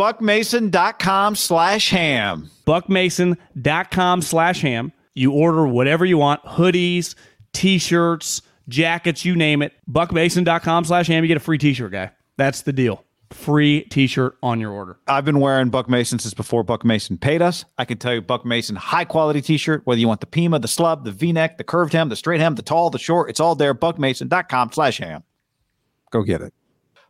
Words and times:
buckmason.com 0.00 1.36
slash 1.36 1.90
ham. 1.90 2.50
Buckmason.com 2.66 4.22
slash 4.22 4.62
ham. 4.62 4.92
You 5.12 5.32
order 5.32 5.66
whatever 5.66 6.06
you 6.06 6.16
want 6.16 6.42
hoodies, 6.44 7.14
t 7.52 7.78
shirts, 7.78 8.40
jackets, 8.68 9.26
you 9.26 9.36
name 9.36 9.60
it. 9.60 9.74
Buckmason.com 9.90 10.84
slash 10.86 11.06
ham. 11.08 11.22
You 11.22 11.28
get 11.28 11.36
a 11.36 11.40
free 11.40 11.58
t 11.58 11.74
shirt, 11.74 11.92
guy. 11.92 12.12
That's 12.38 12.62
the 12.62 12.72
deal. 12.72 13.04
Free 13.30 13.82
t 13.82 14.06
shirt 14.06 14.38
on 14.42 14.58
your 14.58 14.72
order. 14.72 14.98
I've 15.06 15.26
been 15.26 15.38
wearing 15.38 15.68
Buck 15.68 15.90
Mason 15.90 16.18
since 16.18 16.32
before 16.32 16.62
Buck 16.62 16.82
Mason 16.82 17.18
paid 17.18 17.42
us. 17.42 17.66
I 17.76 17.84
can 17.84 17.98
tell 17.98 18.14
you, 18.14 18.22
Buck 18.22 18.46
Mason, 18.46 18.76
high 18.76 19.04
quality 19.04 19.42
t 19.42 19.58
shirt, 19.58 19.82
whether 19.84 20.00
you 20.00 20.08
want 20.08 20.20
the 20.20 20.26
Pima, 20.26 20.60
the 20.60 20.68
slub, 20.68 21.04
the 21.04 21.12
v 21.12 21.32
neck, 21.32 21.58
the 21.58 21.64
curved 21.64 21.92
hem, 21.92 22.08
the 22.08 22.16
straight 22.16 22.40
hem, 22.40 22.54
the 22.54 22.62
tall, 22.62 22.88
the 22.88 22.98
short, 22.98 23.28
it's 23.28 23.40
all 23.40 23.54
there. 23.54 23.74
Buckmason.com 23.74 24.72
slash 24.72 24.96
ham. 24.96 25.24
Go 26.10 26.22
get 26.22 26.40
it. 26.40 26.54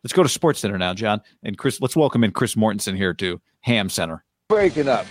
Let's 0.03 0.13
go 0.13 0.23
to 0.23 0.29
Sports 0.29 0.59
Center 0.59 0.79
now, 0.79 0.95
John. 0.95 1.21
And 1.43 1.57
Chris, 1.57 1.79
let's 1.79 1.95
welcome 1.95 2.23
in 2.23 2.31
Chris 2.31 2.55
Mortensen 2.55 2.97
here 2.97 3.13
to 3.15 3.39
Ham 3.61 3.87
Center. 3.87 4.23
Breaking 4.49 4.87
up, 4.87 5.05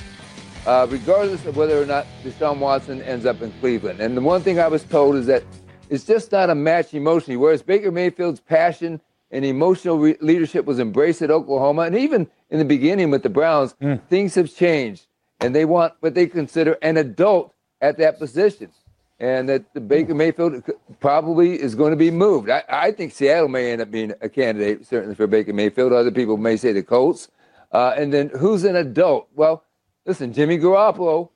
uh, 0.67 0.89
regardless 0.91 1.47
of 1.47 1.57
whether 1.57 1.81
or 1.81 1.87
not 1.87 2.07
Deshaun 2.25 2.59
Watson 2.59 3.01
ends 3.03 3.25
up 3.25 3.41
in 3.41 3.53
Cleveland. 3.61 4.01
And 4.01 4.17
the 4.17 4.21
one 4.21 4.43
thing 4.43 4.59
I 4.59 4.67
was 4.67 4.83
told 4.83 5.15
is 5.15 5.27
that 5.27 5.45
it's 5.91 6.05
just 6.05 6.33
not 6.33 6.51
a 6.51 6.57
match 6.57 6.93
emotionally, 6.93 7.37
whereas 7.37 7.63
Baker 7.63 7.93
Mayfield's 7.93 8.41
passion 8.41 9.01
and 9.31 9.45
emotional 9.45 9.97
re- 9.97 10.17
leadership 10.21 10.65
was 10.65 10.81
embraced 10.81 11.23
at 11.23 11.31
Oklahoma. 11.31 11.83
And 11.83 11.97
even 11.97 12.29
in 12.51 12.59
the 12.59 12.65
beginning 12.65 13.11
with 13.11 13.23
the 13.23 13.31
Browns, 13.31 13.75
mm. 13.81 14.03
things 14.09 14.35
have 14.35 14.53
changed. 14.53 15.07
And 15.39 15.55
they 15.55 15.65
want 15.65 15.95
what 16.01 16.15
they 16.15 16.27
consider 16.27 16.77
an 16.83 16.97
adult 16.97 17.55
at 17.81 17.97
that 17.99 18.19
position. 18.19 18.73
And 19.21 19.49
that 19.51 19.75
the 19.75 19.81
Baker 19.81 20.15
Mayfield 20.15 20.65
probably 20.99 21.61
is 21.61 21.75
going 21.75 21.91
to 21.91 21.97
be 21.97 22.11
moved. 22.11 22.49
I, 22.49 22.65
I, 22.69 22.91
think 22.91 23.13
Seattle 23.13 23.49
may 23.49 23.71
end 23.71 23.83
up 23.83 23.91
being 23.91 24.15
a 24.23 24.31
candidate, 24.31 24.87
certainly 24.87 25.15
for 25.15 25.27
Baker 25.27 25.53
Mayfield. 25.53 25.93
Other 25.93 26.11
people 26.11 26.39
may 26.39 26.57
say 26.57 26.73
the 26.73 26.83
Colts. 26.83 27.29
Uh, 27.71 27.93
and 27.97 28.13
then 28.13 28.31
who's 28.31 28.65
an 28.65 28.77
adult? 28.77 29.29
Well, 29.35 29.63
listen, 30.07 30.33
Jimmy 30.33 30.59
Garoppolo 30.59 31.29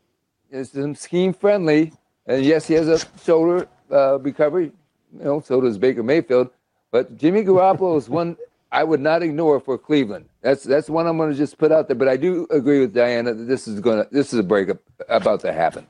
is 0.51 0.74
scheme 0.99 1.35
friendly. 1.35 1.93
And 2.27 2.43
yes, 2.43 2.66
he 2.66 2.74
has 2.74 2.88
a 2.88 2.99
shoulder 3.23 3.68
uh, 3.93 4.18
recovery. 4.21 4.73
You 5.12 5.24
know, 5.24 5.40
so 5.40 5.60
does 5.60 5.77
Baker 5.77 6.02
Mayfield. 6.02 6.51
But 6.90 7.16
Jimmy 7.18 7.43
Garoppolo 7.43 7.99
is 7.99 8.09
one 8.09 8.37
I 8.74 8.82
would 8.82 9.01
not 9.01 9.23
ignore 9.23 9.60
for 9.60 9.79
Cleveland. 9.79 10.29
That's 10.43 10.65
that's 10.65 10.90
one 10.90 11.07
I'm 11.07 11.16
going 11.16 11.30
to 11.30 11.37
just 11.37 11.59
put 11.59 11.71
out 11.71 11.87
there. 11.87 11.95
But 11.95 12.09
I 12.09 12.16
do 12.16 12.46
agree 12.51 12.80
with 12.80 12.93
Diana 12.93 13.32
that 13.32 13.45
this 13.45 13.68
is 13.68 13.79
going 13.79 14.02
to 14.02 14.09
this 14.10 14.32
is 14.32 14.40
a 14.40 14.43
breakup 14.43 14.79
about 15.09 15.40
to 15.40 15.52
happen. 15.52 15.87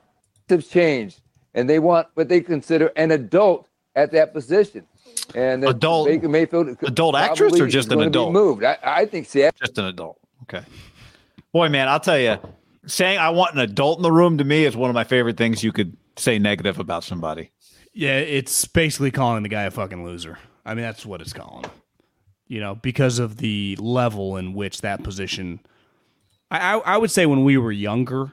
Have 0.50 0.68
changed, 0.68 1.22
and 1.54 1.68
they 1.68 1.78
want 1.78 2.08
what 2.14 2.28
they 2.28 2.40
consider 2.40 2.86
an 2.96 3.10
adult 3.10 3.68
at 3.94 4.12
that 4.12 4.32
position. 4.32 4.86
And 5.34 5.64
adult 5.64 6.08
Baker 6.08 6.28
Mayfield, 6.28 6.76
adult 6.82 7.16
actress, 7.16 7.58
or 7.58 7.66
just 7.66 7.90
an 7.92 8.02
adult? 8.02 8.32
Moved. 8.32 8.64
I, 8.64 8.76
I 8.82 9.06
think 9.06 9.26
Seattle. 9.26 9.58
Just 9.58 9.78
an 9.78 9.86
adult. 9.86 10.18
Okay. 10.42 10.64
Boy, 11.52 11.68
man, 11.68 11.88
I'll 11.88 12.00
tell 12.00 12.18
you, 12.18 12.36
saying 12.86 13.18
I 13.18 13.30
want 13.30 13.54
an 13.54 13.60
adult 13.60 13.98
in 13.98 14.02
the 14.02 14.12
room 14.12 14.38
to 14.38 14.44
me 14.44 14.64
is 14.64 14.76
one 14.76 14.90
of 14.90 14.94
my 14.94 15.04
favorite 15.04 15.36
things 15.36 15.62
you 15.62 15.72
could 15.72 15.96
say 16.16 16.38
negative 16.38 16.78
about 16.78 17.04
somebody. 17.04 17.50
Yeah, 17.92 18.18
it's 18.18 18.64
basically 18.66 19.12
calling 19.12 19.44
the 19.44 19.48
guy 19.48 19.62
a 19.62 19.70
fucking 19.70 20.04
loser. 20.04 20.38
I 20.66 20.74
mean, 20.74 20.82
that's 20.82 21.06
what 21.06 21.20
it's 21.20 21.32
calling. 21.32 21.70
You 22.48 22.60
know, 22.60 22.74
because 22.74 23.18
of 23.18 23.38
the 23.38 23.76
level 23.80 24.36
in 24.36 24.52
which 24.52 24.80
that 24.82 25.02
position. 25.02 25.60
I, 26.50 26.74
I 26.74 26.96
would 26.98 27.10
say 27.10 27.26
when 27.26 27.42
we 27.42 27.56
were 27.56 27.72
younger, 27.72 28.32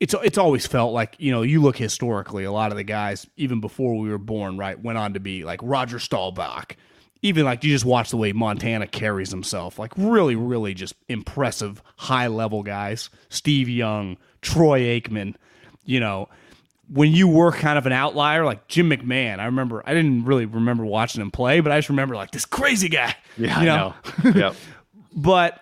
it's 0.00 0.14
it's 0.22 0.38
always 0.38 0.66
felt 0.66 0.92
like 0.92 1.14
you 1.18 1.30
know 1.30 1.42
you 1.42 1.60
look 1.60 1.76
historically 1.76 2.44
a 2.44 2.52
lot 2.52 2.72
of 2.72 2.76
the 2.76 2.84
guys 2.84 3.26
even 3.36 3.60
before 3.60 3.98
we 3.98 4.08
were 4.08 4.18
born 4.18 4.56
right 4.56 4.80
went 4.80 4.98
on 4.98 5.14
to 5.14 5.20
be 5.20 5.44
like 5.44 5.60
Roger 5.62 5.98
Staubach 5.98 6.76
even 7.22 7.44
like 7.44 7.62
you 7.62 7.70
just 7.70 7.84
watch 7.84 8.10
the 8.10 8.16
way 8.16 8.32
Montana 8.32 8.86
carries 8.86 9.30
himself 9.30 9.78
like 9.78 9.92
really 9.96 10.34
really 10.34 10.74
just 10.74 10.94
impressive 11.08 11.82
high 11.96 12.26
level 12.26 12.62
guys 12.62 13.10
Steve 13.28 13.68
Young 13.68 14.16
Troy 14.40 14.80
Aikman 14.80 15.34
you 15.84 16.00
know 16.00 16.28
when 16.92 17.12
you 17.12 17.28
were 17.28 17.52
kind 17.52 17.78
of 17.78 17.86
an 17.86 17.92
outlier, 17.92 18.44
like 18.44 18.66
Jim 18.66 18.90
McMahon, 18.90 19.38
I 19.38 19.46
remember 19.46 19.82
I 19.86 19.94
didn't 19.94 20.24
really 20.24 20.44
remember 20.44 20.84
watching 20.84 21.22
him 21.22 21.30
play, 21.30 21.60
but 21.60 21.70
I 21.70 21.78
just 21.78 21.88
remember 21.88 22.16
like 22.16 22.32
this 22.32 22.44
crazy 22.44 22.88
guy. 22.88 23.14
Yeah, 23.38 23.60
you 23.60 23.66
know. 23.66 23.94
know. 24.24 24.30
yep. 24.34 24.56
but 25.14 25.60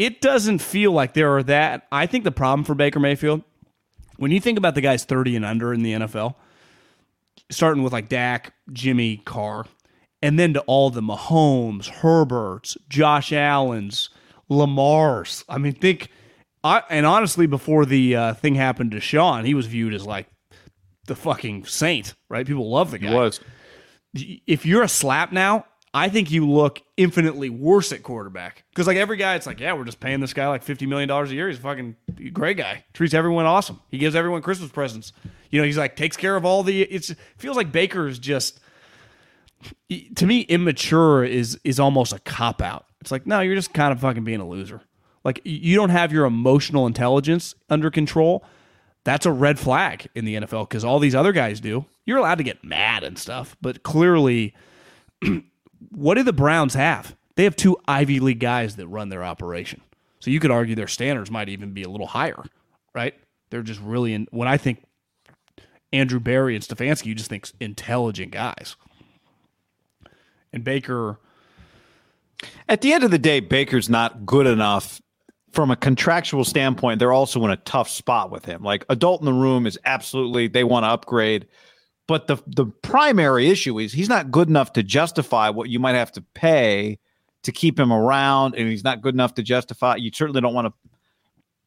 it 0.00 0.22
doesn't 0.22 0.60
feel 0.60 0.92
like 0.92 1.12
there 1.12 1.36
are 1.36 1.42
that. 1.42 1.86
I 1.92 2.06
think 2.06 2.24
the 2.24 2.32
problem 2.32 2.64
for 2.64 2.74
Baker 2.74 2.98
Mayfield, 2.98 3.42
when 4.16 4.30
you 4.30 4.40
think 4.40 4.56
about 4.56 4.74
the 4.74 4.80
guys 4.80 5.04
30 5.04 5.36
and 5.36 5.44
under 5.44 5.74
in 5.74 5.82
the 5.82 5.92
NFL, 5.92 6.36
starting 7.50 7.82
with 7.82 7.92
like 7.92 8.08
Dak, 8.08 8.54
Jimmy, 8.72 9.18
Carr, 9.18 9.66
and 10.22 10.38
then 10.38 10.54
to 10.54 10.60
all 10.60 10.88
the 10.88 11.02
Mahomes, 11.02 11.90
Herberts, 11.90 12.78
Josh 12.88 13.30
Allen's, 13.30 14.08
Lamar's. 14.48 15.44
I 15.50 15.58
mean, 15.58 15.74
think 15.74 16.08
I, 16.64 16.82
and 16.88 17.04
honestly, 17.04 17.46
before 17.46 17.84
the 17.84 18.16
uh, 18.16 18.34
thing 18.34 18.54
happened 18.54 18.92
to 18.92 19.00
Sean, 19.00 19.44
he 19.44 19.52
was 19.52 19.66
viewed 19.66 19.92
as 19.92 20.06
like 20.06 20.28
the 21.08 21.14
fucking 21.14 21.66
saint, 21.66 22.14
right? 22.30 22.46
People 22.46 22.70
love 22.70 22.90
the 22.90 22.98
guy. 22.98 23.08
He 23.08 23.14
was. 23.14 23.40
If 24.14 24.64
you're 24.64 24.82
a 24.82 24.88
slap 24.88 25.30
now, 25.30 25.66
I 25.92 26.08
think 26.08 26.30
you 26.30 26.48
look 26.48 26.80
infinitely 26.96 27.50
worse 27.50 27.90
at 27.90 28.04
quarterback 28.04 28.64
because 28.70 28.86
like 28.86 28.96
every 28.96 29.16
guy, 29.16 29.34
it's 29.34 29.46
like, 29.46 29.58
yeah, 29.58 29.72
we're 29.72 29.84
just 29.84 29.98
paying 29.98 30.20
this 30.20 30.32
guy 30.32 30.46
like 30.46 30.62
fifty 30.62 30.86
million 30.86 31.08
dollars 31.08 31.32
a 31.32 31.34
year. 31.34 31.48
He's 31.48 31.58
a 31.58 31.62
fucking 31.62 31.96
great 32.32 32.56
guy. 32.56 32.84
Treats 32.92 33.12
everyone 33.12 33.46
awesome. 33.46 33.80
He 33.88 33.98
gives 33.98 34.14
everyone 34.14 34.42
Christmas 34.42 34.70
presents. 34.70 35.12
You 35.50 35.60
know, 35.60 35.66
he's 35.66 35.78
like 35.78 35.96
takes 35.96 36.16
care 36.16 36.36
of 36.36 36.44
all 36.44 36.62
the. 36.62 36.82
It's 36.82 37.12
feels 37.38 37.56
like 37.56 37.72
Baker 37.72 38.06
is 38.06 38.20
just 38.20 38.60
to 40.14 40.26
me 40.26 40.42
immature 40.42 41.24
is 41.24 41.58
is 41.64 41.80
almost 41.80 42.12
a 42.12 42.20
cop 42.20 42.62
out. 42.62 42.86
It's 43.00 43.10
like 43.10 43.26
no, 43.26 43.40
you're 43.40 43.56
just 43.56 43.74
kind 43.74 43.92
of 43.92 44.00
fucking 44.00 44.22
being 44.22 44.40
a 44.40 44.48
loser. 44.48 44.82
Like 45.24 45.40
you 45.44 45.74
don't 45.74 45.90
have 45.90 46.12
your 46.12 46.24
emotional 46.24 46.86
intelligence 46.86 47.54
under 47.68 47.90
control. 47.90 48.44
That's 49.02 49.26
a 49.26 49.32
red 49.32 49.58
flag 49.58 50.08
in 50.14 50.24
the 50.24 50.36
NFL 50.36 50.68
because 50.68 50.84
all 50.84 50.98
these 50.98 51.14
other 51.14 51.32
guys 51.32 51.58
do. 51.60 51.86
You're 52.04 52.18
allowed 52.18 52.36
to 52.36 52.44
get 52.44 52.62
mad 52.62 53.02
and 53.02 53.18
stuff, 53.18 53.56
but 53.60 53.82
clearly, 53.82 54.54
what 55.90 56.14
do 56.14 56.22
the 56.22 56.32
Browns 56.32 56.74
have? 56.74 57.16
They 57.36 57.44
have 57.44 57.56
two 57.56 57.78
Ivy 57.88 58.20
League 58.20 58.40
guys 58.40 58.76
that 58.76 58.86
run 58.86 59.08
their 59.08 59.24
operation. 59.24 59.80
So 60.20 60.30
you 60.30 60.40
could 60.40 60.50
argue 60.50 60.74
their 60.74 60.86
standards 60.86 61.30
might 61.30 61.48
even 61.48 61.72
be 61.72 61.82
a 61.82 61.88
little 61.88 62.06
higher, 62.06 62.42
right? 62.94 63.14
They're 63.50 63.62
just 63.62 63.80
really 63.80 64.12
in. 64.12 64.26
When 64.30 64.48
I 64.48 64.58
think 64.58 64.84
Andrew 65.92 66.20
Berry 66.20 66.54
and 66.54 66.62
Stefanski, 66.62 67.06
you 67.06 67.14
just 67.14 67.30
think 67.30 67.50
intelligent 67.60 68.32
guys. 68.32 68.76
And 70.52 70.62
Baker. 70.64 71.18
At 72.68 72.80
the 72.80 72.92
end 72.92 73.04
of 73.04 73.10
the 73.10 73.18
day, 73.18 73.40
Baker's 73.40 73.88
not 73.88 74.24
good 74.24 74.46
enough 74.46 75.00
from 75.52 75.70
a 75.70 75.76
contractual 75.76 76.44
standpoint, 76.44 76.98
they're 76.98 77.12
also 77.12 77.44
in 77.44 77.50
a 77.50 77.56
tough 77.56 77.88
spot 77.88 78.30
with 78.30 78.44
him. 78.44 78.62
Like 78.62 78.84
adult 78.88 79.20
in 79.20 79.26
the 79.26 79.32
room 79.32 79.66
is 79.66 79.78
absolutely 79.84 80.48
they 80.48 80.64
want 80.64 80.84
to 80.84 80.88
upgrade, 80.88 81.46
but 82.10 82.26
the 82.26 82.38
the 82.48 82.66
primary 82.66 83.48
issue 83.48 83.78
is 83.78 83.92
he's 83.92 84.08
not 84.08 84.32
good 84.32 84.48
enough 84.48 84.72
to 84.72 84.82
justify 84.82 85.48
what 85.48 85.68
you 85.68 85.78
might 85.78 85.94
have 85.94 86.10
to 86.10 86.20
pay 86.34 86.98
to 87.44 87.52
keep 87.52 87.78
him 87.78 87.92
around, 87.92 88.56
and 88.56 88.68
he's 88.68 88.82
not 88.82 89.00
good 89.00 89.14
enough 89.14 89.34
to 89.34 89.44
justify. 89.44 89.94
You 89.94 90.10
certainly 90.12 90.40
don't 90.40 90.52
want 90.52 90.66
to 90.66 90.90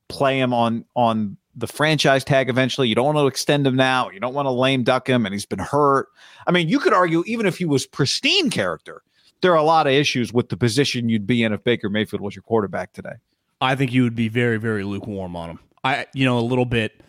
play 0.10 0.38
him 0.38 0.54
on 0.54 0.84
on 0.98 1.38
the 1.56 1.66
franchise 1.66 2.26
tag 2.26 2.50
eventually. 2.50 2.90
You 2.90 2.96
don't 2.96 3.06
want 3.06 3.20
to 3.20 3.28
extend 3.28 3.66
him 3.66 3.78
now. 3.78 4.10
You 4.10 4.20
don't 4.20 4.34
want 4.34 4.48
to 4.48 4.52
lame 4.52 4.84
duck 4.84 5.08
him, 5.08 5.26
and 5.26 5.34
he's 5.34 5.46
been 5.46 5.60
hurt. 5.60 6.10
I 6.46 6.52
mean, 6.52 6.68
you 6.68 6.78
could 6.78 6.92
argue 6.92 7.24
even 7.26 7.46
if 7.46 7.58
he 7.58 7.64
was 7.64 7.88
pristine 7.88 8.50
character, 8.50 9.02
there 9.40 9.54
are 9.54 9.58
a 9.58 9.64
lot 9.64 9.88
of 9.88 9.94
issues 9.94 10.34
with 10.34 10.50
the 10.50 10.58
position 10.58 11.08
you'd 11.08 11.26
be 11.26 11.42
in 11.42 11.54
if 11.54 11.64
Baker 11.64 11.90
Mayfield 11.90 12.22
was 12.22 12.36
your 12.36 12.44
quarterback 12.44 12.92
today. 12.92 13.16
I 13.62 13.76
think 13.76 13.94
you 13.94 14.04
would 14.04 14.16
be 14.16 14.28
very, 14.28 14.58
very 14.58 14.84
lukewarm 14.84 15.38
on 15.38 15.52
him. 15.52 15.60
I, 15.86 16.08
you 16.14 16.26
know, 16.26 16.38
a 16.38 16.42
little 16.42 16.66
bit. 16.66 17.00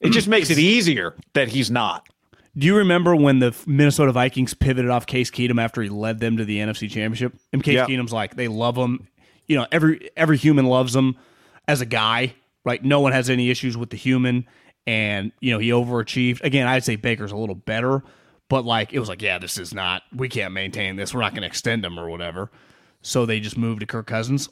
It 0.00 0.10
just 0.10 0.26
makes 0.26 0.50
it 0.50 0.58
easier 0.58 1.14
that 1.34 1.46
he's 1.46 1.70
not. 1.70 2.08
Do 2.60 2.66
you 2.66 2.76
remember 2.76 3.16
when 3.16 3.38
the 3.38 3.56
Minnesota 3.66 4.12
Vikings 4.12 4.52
pivoted 4.52 4.90
off 4.90 5.06
Case 5.06 5.30
Keenum 5.30 5.58
after 5.58 5.80
he 5.80 5.88
led 5.88 6.20
them 6.20 6.36
to 6.36 6.44
the 6.44 6.58
NFC 6.58 6.90
Championship? 6.90 7.32
And 7.54 7.64
Case 7.64 7.76
yep. 7.76 7.88
Keenum's 7.88 8.12
like, 8.12 8.36
they 8.36 8.48
love 8.48 8.76
him. 8.76 9.08
You 9.46 9.56
know, 9.56 9.66
every 9.72 10.10
every 10.14 10.36
human 10.36 10.66
loves 10.66 10.94
him 10.94 11.16
as 11.66 11.80
a 11.80 11.86
guy, 11.86 12.34
right? 12.62 12.84
No 12.84 13.00
one 13.00 13.12
has 13.12 13.30
any 13.30 13.48
issues 13.48 13.78
with 13.78 13.88
the 13.88 13.96
human, 13.96 14.46
and 14.86 15.32
you 15.40 15.52
know 15.52 15.58
he 15.58 15.70
overachieved. 15.70 16.44
Again, 16.44 16.68
I'd 16.68 16.84
say 16.84 16.96
Baker's 16.96 17.32
a 17.32 17.36
little 17.36 17.54
better, 17.54 18.02
but 18.50 18.66
like 18.66 18.92
it 18.92 18.98
was 18.98 19.08
like, 19.08 19.22
yeah, 19.22 19.38
this 19.38 19.56
is 19.56 19.72
not. 19.72 20.02
We 20.14 20.28
can't 20.28 20.52
maintain 20.52 20.96
this. 20.96 21.14
We're 21.14 21.22
not 21.22 21.32
going 21.32 21.42
to 21.42 21.48
extend 21.48 21.82
him 21.82 21.98
or 21.98 22.10
whatever. 22.10 22.50
So 23.00 23.24
they 23.24 23.40
just 23.40 23.56
moved 23.56 23.80
to 23.80 23.86
Kirk 23.86 24.06
Cousins 24.06 24.50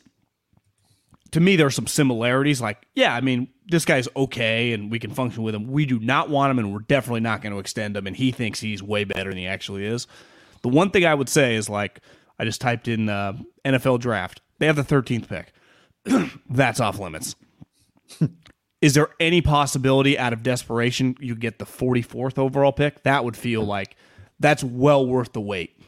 to 1.33 1.41
me, 1.41 1.57
there 1.57 1.67
are 1.67 1.71
some 1.71 1.87
similarities. 1.87 2.61
Like, 2.61 2.87
yeah, 2.95 3.15
I 3.15 3.21
mean, 3.21 3.49
this 3.67 3.85
guy's 3.85 4.09
okay 4.17 4.73
and 4.73 4.91
we 4.91 4.99
can 4.99 5.11
function 5.11 5.43
with 5.43 5.55
him. 5.55 5.71
We 5.71 5.87
do 5.87 5.99
not 5.99 6.31
want 6.31 6.51
him 6.51 6.59
and 6.59 6.73
we're 6.73 6.81
definitely 6.81 7.21
not 7.21 7.43
going 7.43 7.53
to 7.53 7.59
extend 7.59 7.97
him. 7.97 8.07
And 8.07 8.17
he 8.17 8.33
thinks 8.33 8.61
he's 8.61 8.83
way 8.83 9.05
better 9.05 9.31
than 9.31 9.39
he 9.39 9.47
actually 9.47 9.85
is. 9.85 10.07
The 10.63 10.69
one 10.69 10.91
thing 10.91 11.05
I 11.05 11.15
would 11.15 11.29
say 11.29 11.55
is 11.55 11.69
like, 11.69 12.01
I 12.39 12.45
just 12.45 12.61
typed 12.61 12.89
in 12.89 13.09
uh, 13.09 13.35
NFL 13.65 14.01
draft. 14.01 14.41
They 14.59 14.67
have 14.67 14.77
the 14.77 14.83
13th 14.83 15.29
pick. 15.29 15.53
That's 16.51 16.81
off 16.81 16.99
limits. 16.99 17.37
is 18.81 18.95
there 18.95 19.09
any 19.21 19.43
possibility 19.43 20.19
out 20.19 20.33
of 20.33 20.43
desperation 20.43 21.17
you 21.21 21.35
get 21.35 21.59
the 21.59 21.67
44th 21.67 22.39
overall 22.39 22.73
pick? 22.73 23.03
That 23.03 23.25
would 23.25 23.37
feel 23.37 23.65
like 23.65 23.97
that's 24.41 24.63
well 24.63 25.05
worth 25.05 25.33
the 25.33 25.41
wait. 25.41 25.81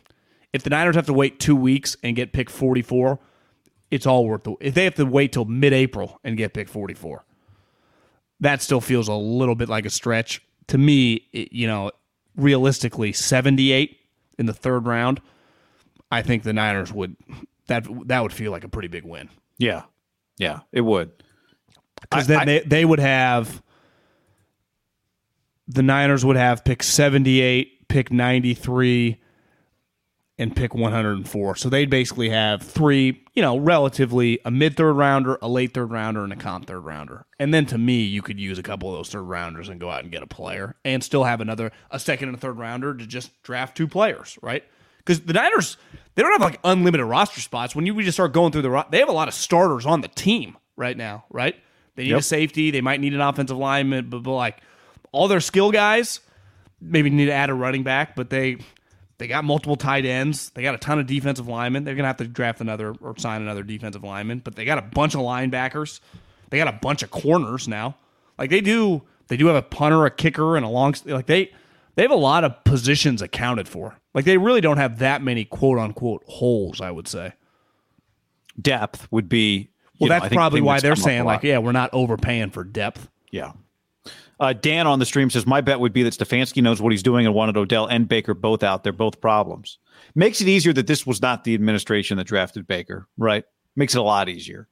If 0.52 0.64
the 0.64 0.70
Niners 0.70 0.96
have 0.96 1.06
to 1.06 1.12
wait 1.12 1.38
two 1.38 1.54
weeks 1.54 1.96
and 2.02 2.16
get 2.16 2.32
pick 2.32 2.50
44, 2.50 3.20
it's 3.90 4.06
all 4.06 4.26
worth 4.26 4.44
the. 4.44 4.54
If 4.60 4.74
they 4.74 4.84
have 4.84 4.94
to 4.96 5.04
wait 5.04 5.32
till 5.32 5.44
mid-April 5.44 6.18
and 6.24 6.36
get 6.36 6.54
pick 6.54 6.68
44, 6.68 7.24
that 8.40 8.62
still 8.62 8.80
feels 8.80 9.08
a 9.08 9.14
little 9.14 9.54
bit 9.54 9.68
like 9.68 9.84
a 9.86 9.90
stretch 9.90 10.40
to 10.68 10.78
me. 10.78 11.26
It, 11.32 11.52
you 11.52 11.66
know, 11.66 11.90
realistically, 12.36 13.12
78 13.12 13.98
in 14.38 14.46
the 14.46 14.52
third 14.54 14.86
round, 14.86 15.20
I 16.10 16.22
think 16.22 16.42
the 16.42 16.52
Niners 16.52 16.92
would 16.92 17.16
that 17.66 17.86
that 18.06 18.22
would 18.22 18.32
feel 18.32 18.50
like 18.50 18.64
a 18.64 18.68
pretty 18.68 18.88
big 18.88 19.04
win. 19.04 19.28
Yeah, 19.58 19.82
yeah, 20.38 20.60
it 20.72 20.80
would. 20.80 21.10
Because 22.00 22.26
then 22.26 22.38
I- 22.40 22.44
they 22.44 22.60
they 22.60 22.84
would 22.84 22.98
have 23.00 23.62
the 25.68 25.82
Niners 25.82 26.24
would 26.24 26.36
have 26.36 26.64
pick 26.64 26.82
78, 26.82 27.88
pick 27.88 28.10
93, 28.10 29.20
and 30.40 30.56
pick 30.56 30.74
104. 30.74 31.54
So 31.56 31.68
they'd 31.68 31.90
basically 31.90 32.30
have 32.30 32.62
three, 32.62 33.22
you 33.34 33.42
know, 33.42 33.58
relatively 33.58 34.40
a 34.46 34.50
mid 34.50 34.74
third 34.74 34.94
rounder, 34.94 35.38
a 35.42 35.48
late 35.48 35.74
third 35.74 35.90
rounder, 35.90 36.24
and 36.24 36.32
a 36.32 36.36
comp 36.36 36.66
third 36.66 36.80
rounder. 36.80 37.26
And 37.38 37.52
then 37.52 37.66
to 37.66 37.76
me, 37.76 38.00
you 38.00 38.22
could 38.22 38.40
use 38.40 38.58
a 38.58 38.62
couple 38.62 38.88
of 38.88 38.96
those 38.96 39.10
third 39.10 39.24
rounders 39.24 39.68
and 39.68 39.78
go 39.78 39.90
out 39.90 40.02
and 40.02 40.10
get 40.10 40.22
a 40.22 40.26
player 40.26 40.76
and 40.82 41.04
still 41.04 41.24
have 41.24 41.42
another, 41.42 41.70
a 41.90 42.00
second 42.00 42.28
and 42.30 42.38
a 42.38 42.40
third 42.40 42.56
rounder 42.56 42.96
to 42.96 43.06
just 43.06 43.30
draft 43.42 43.76
two 43.76 43.86
players, 43.86 44.38
right? 44.40 44.64
Because 44.96 45.20
the 45.20 45.34
Niners, 45.34 45.76
they 46.14 46.22
don't 46.22 46.32
have 46.32 46.40
like 46.40 46.58
unlimited 46.64 47.06
roster 47.06 47.42
spots. 47.42 47.76
When 47.76 47.84
you 47.84 47.94
we 47.94 48.02
just 48.02 48.16
start 48.16 48.32
going 48.32 48.50
through 48.50 48.62
the, 48.62 48.70
ro- 48.70 48.86
they 48.90 49.00
have 49.00 49.10
a 49.10 49.12
lot 49.12 49.28
of 49.28 49.34
starters 49.34 49.84
on 49.84 50.00
the 50.00 50.08
team 50.08 50.56
right 50.74 50.96
now, 50.96 51.24
right? 51.28 51.54
They 51.96 52.04
need 52.04 52.14
a 52.14 52.22
safety. 52.22 52.70
They 52.70 52.80
might 52.80 53.00
need 53.00 53.12
an 53.12 53.20
offensive 53.20 53.58
lineman, 53.58 54.08
but, 54.08 54.22
but 54.22 54.32
like 54.32 54.62
all 55.12 55.28
their 55.28 55.40
skill 55.40 55.70
guys, 55.70 56.20
maybe 56.80 57.10
need 57.10 57.26
to 57.26 57.32
add 57.32 57.50
a 57.50 57.54
running 57.54 57.82
back, 57.82 58.16
but 58.16 58.30
they 58.30 58.56
they 59.20 59.28
got 59.28 59.44
multiple 59.44 59.76
tight 59.76 60.06
ends. 60.06 60.48
They 60.54 60.62
got 60.62 60.74
a 60.74 60.78
ton 60.78 60.98
of 60.98 61.06
defensive 61.06 61.46
linemen. 61.46 61.84
They're 61.84 61.94
gonna 61.94 62.08
have 62.08 62.16
to 62.16 62.26
draft 62.26 62.62
another 62.62 62.94
or 63.02 63.18
sign 63.18 63.42
another 63.42 63.62
defensive 63.62 64.02
lineman, 64.02 64.38
but 64.38 64.56
they 64.56 64.64
got 64.64 64.78
a 64.78 64.82
bunch 64.82 65.14
of 65.14 65.20
linebackers. 65.20 66.00
They 66.48 66.56
got 66.56 66.68
a 66.68 66.78
bunch 66.80 67.02
of 67.02 67.10
corners 67.10 67.68
now. 67.68 67.96
Like 68.38 68.48
they 68.48 68.62
do, 68.62 69.02
they 69.28 69.36
do 69.36 69.46
have 69.48 69.56
a 69.56 69.62
punter, 69.62 70.06
a 70.06 70.10
kicker, 70.10 70.56
and 70.56 70.64
a 70.64 70.70
long. 70.70 70.94
Like 71.04 71.26
they 71.26 71.52
they 71.96 72.02
have 72.02 72.10
a 72.10 72.16
lot 72.16 72.44
of 72.44 72.64
positions 72.64 73.20
accounted 73.20 73.68
for. 73.68 73.94
Like 74.14 74.24
they 74.24 74.38
really 74.38 74.62
don't 74.62 74.78
have 74.78 75.00
that 75.00 75.20
many 75.20 75.44
quote 75.44 75.78
unquote 75.78 76.24
holes. 76.26 76.80
I 76.80 76.90
would 76.90 77.06
say. 77.06 77.34
Depth 78.58 79.06
would 79.10 79.28
be. 79.28 79.68
Well, 79.98 80.08
know, 80.08 80.18
that's 80.18 80.32
probably 80.32 80.62
why 80.62 80.76
that's 80.76 80.82
they're 80.82 80.96
saying 80.96 81.24
like, 81.24 81.42
yeah, 81.42 81.58
we're 81.58 81.72
not 81.72 81.90
overpaying 81.92 82.52
for 82.52 82.64
depth. 82.64 83.10
Yeah. 83.30 83.52
Uh, 84.40 84.54
Dan 84.54 84.86
on 84.86 84.98
the 84.98 85.06
stream 85.06 85.28
says, 85.28 85.46
My 85.46 85.60
bet 85.60 85.80
would 85.80 85.92
be 85.92 86.02
that 86.02 86.14
Stefanski 86.14 86.62
knows 86.62 86.80
what 86.80 86.92
he's 86.92 87.02
doing 87.02 87.26
and 87.26 87.34
wanted 87.34 87.58
Odell 87.58 87.86
and 87.86 88.08
Baker 88.08 88.32
both 88.32 88.62
out. 88.62 88.82
They're 88.82 88.92
both 88.92 89.20
problems. 89.20 89.78
Makes 90.14 90.40
it 90.40 90.48
easier 90.48 90.72
that 90.72 90.86
this 90.86 91.06
was 91.06 91.20
not 91.20 91.44
the 91.44 91.54
administration 91.54 92.16
that 92.16 92.26
drafted 92.26 92.66
Baker, 92.66 93.06
right? 93.18 93.44
Makes 93.76 93.94
it 93.94 93.98
a 93.98 94.02
lot 94.02 94.30
easier. 94.30 94.66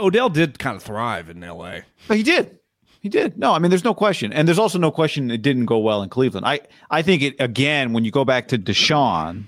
Odell 0.00 0.30
did 0.30 0.58
kind 0.58 0.76
of 0.76 0.82
thrive 0.82 1.28
in 1.28 1.44
L.A. 1.44 1.82
But 2.06 2.16
he 2.16 2.22
did. 2.22 2.58
He 3.00 3.08
did. 3.08 3.38
No, 3.38 3.52
I 3.52 3.58
mean, 3.58 3.70
there's 3.70 3.84
no 3.84 3.94
question. 3.94 4.32
And 4.32 4.48
there's 4.48 4.58
also 4.58 4.78
no 4.78 4.90
question 4.90 5.30
it 5.30 5.42
didn't 5.42 5.66
go 5.66 5.78
well 5.78 6.02
in 6.02 6.08
Cleveland. 6.08 6.46
I, 6.46 6.60
I 6.90 7.02
think 7.02 7.22
it, 7.22 7.36
again, 7.38 7.92
when 7.92 8.04
you 8.04 8.10
go 8.10 8.24
back 8.24 8.48
to 8.48 8.58
Deshaun, 8.58 9.44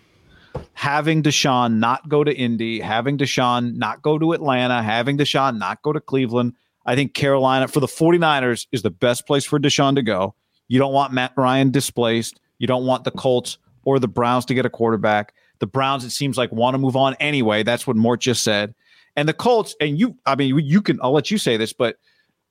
having 0.75 1.23
Deshaun 1.23 1.79
not 1.79 2.09
go 2.09 2.23
to 2.23 2.33
Indy, 2.33 2.81
having 2.81 3.19
Deshaun 3.19 3.77
not 3.77 4.03
go 4.03 4.19
to 4.19 4.33
Atlanta, 4.33 4.83
having 4.83 5.19
Deshaun 5.19 5.59
not 5.59 5.83
go 5.83 5.93
to 5.93 6.01
Cleveland, 6.01 6.55
I 6.87 6.95
think 6.95 7.15
Carolina 7.15 7.69
for 7.69 7.81
the 7.81 7.87
49ers 7.87 8.67
is 8.73 8.83
the 8.83 8.91
best 8.91 9.27
place 9.27 9.45
for 9.45 9.59
Deshaun 9.59 9.95
to 9.97 10.03
go. 10.03 10.35
You 10.69 10.79
don't 10.79 10.93
want 10.93 11.13
Matt 11.13 11.33
Ryan 11.37 11.71
displaced. 11.71 12.41
You 12.59 12.67
don't 12.67 12.87
want 12.87 13.05
the 13.05 13.11
Colts 13.11 13.59
or 13.85 13.99
the 13.99 14.09
Browns 14.09 14.45
to 14.47 14.55
get 14.55 14.67
a 14.67 14.71
quarterback. 14.71 15.35
The 15.59 15.67
Browns, 15.67 16.05
it 16.05 16.11
seems 16.11 16.39
like, 16.39 16.53
want 16.53 16.75
to 16.75 16.79
move 16.79 16.97
on 16.97 17.15
anyway. 17.21 17.63
That's 17.63 17.87
what 17.87 17.97
Mort 17.97 18.21
just 18.21 18.43
said. 18.43 18.75
And 19.17 19.29
the 19.29 19.35
Colts, 19.35 19.75
and 19.81 19.99
you, 19.99 20.17
I 20.25 20.37
mean, 20.37 20.59
you 20.59 20.81
can, 20.81 20.99
I'll 21.03 21.13
let 21.13 21.31
you 21.31 21.39
say 21.39 21.57
this, 21.57 21.73
but, 21.73 21.97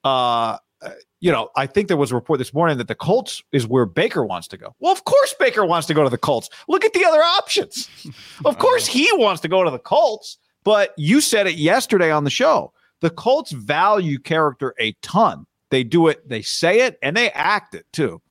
uh, 0.04 0.58
uh, 0.82 0.92
you 1.20 1.32
know, 1.32 1.50
I 1.56 1.66
think 1.66 1.88
there 1.88 1.98
was 1.98 2.12
a 2.12 2.16
report 2.16 2.40
this 2.40 2.54
morning 2.54 2.78
that 2.78 2.88
the 2.88 2.96
Colts 2.96 3.44
is 3.52 3.68
where 3.68 3.86
Baker 3.86 4.26
wants 4.26 4.48
to 4.50 4.58
go. 4.58 4.76
Well, 4.80 4.92
of 4.92 5.04
course, 5.06 5.34
Baker 5.40 5.66
wants 5.66 5.88
to 5.88 5.94
go 5.94 6.04
to 6.04 6.10
the 6.10 6.18
Colts. 6.18 6.50
Look 6.68 6.86
at 6.86 6.94
the 6.94 7.06
other 7.06 7.22
options. 7.22 7.90
Of 8.46 8.58
course, 8.58 8.88
he 8.88 9.10
wants 9.14 9.42
to 9.42 9.48
go 9.50 9.64
to 9.64 9.70
the 9.70 9.80
Colts. 9.80 10.38
But 10.64 10.94
you 10.98 11.20
said 11.20 11.48
it 11.48 11.56
yesterday 11.56 12.12
on 12.12 12.24
the 12.24 12.30
show. 12.30 12.74
The 13.02 13.10
Colts 13.10 13.52
value 13.52 14.20
character 14.20 14.74
a 14.80 14.94
ton. 15.02 15.46
They 15.72 15.84
do 15.84 16.08
it, 16.08 16.28
they 16.28 16.42
say 16.42 16.82
it, 16.82 16.98
and 17.02 17.16
they 17.16 17.30
act 17.32 17.76
it 17.76 17.86
too. 17.94 18.22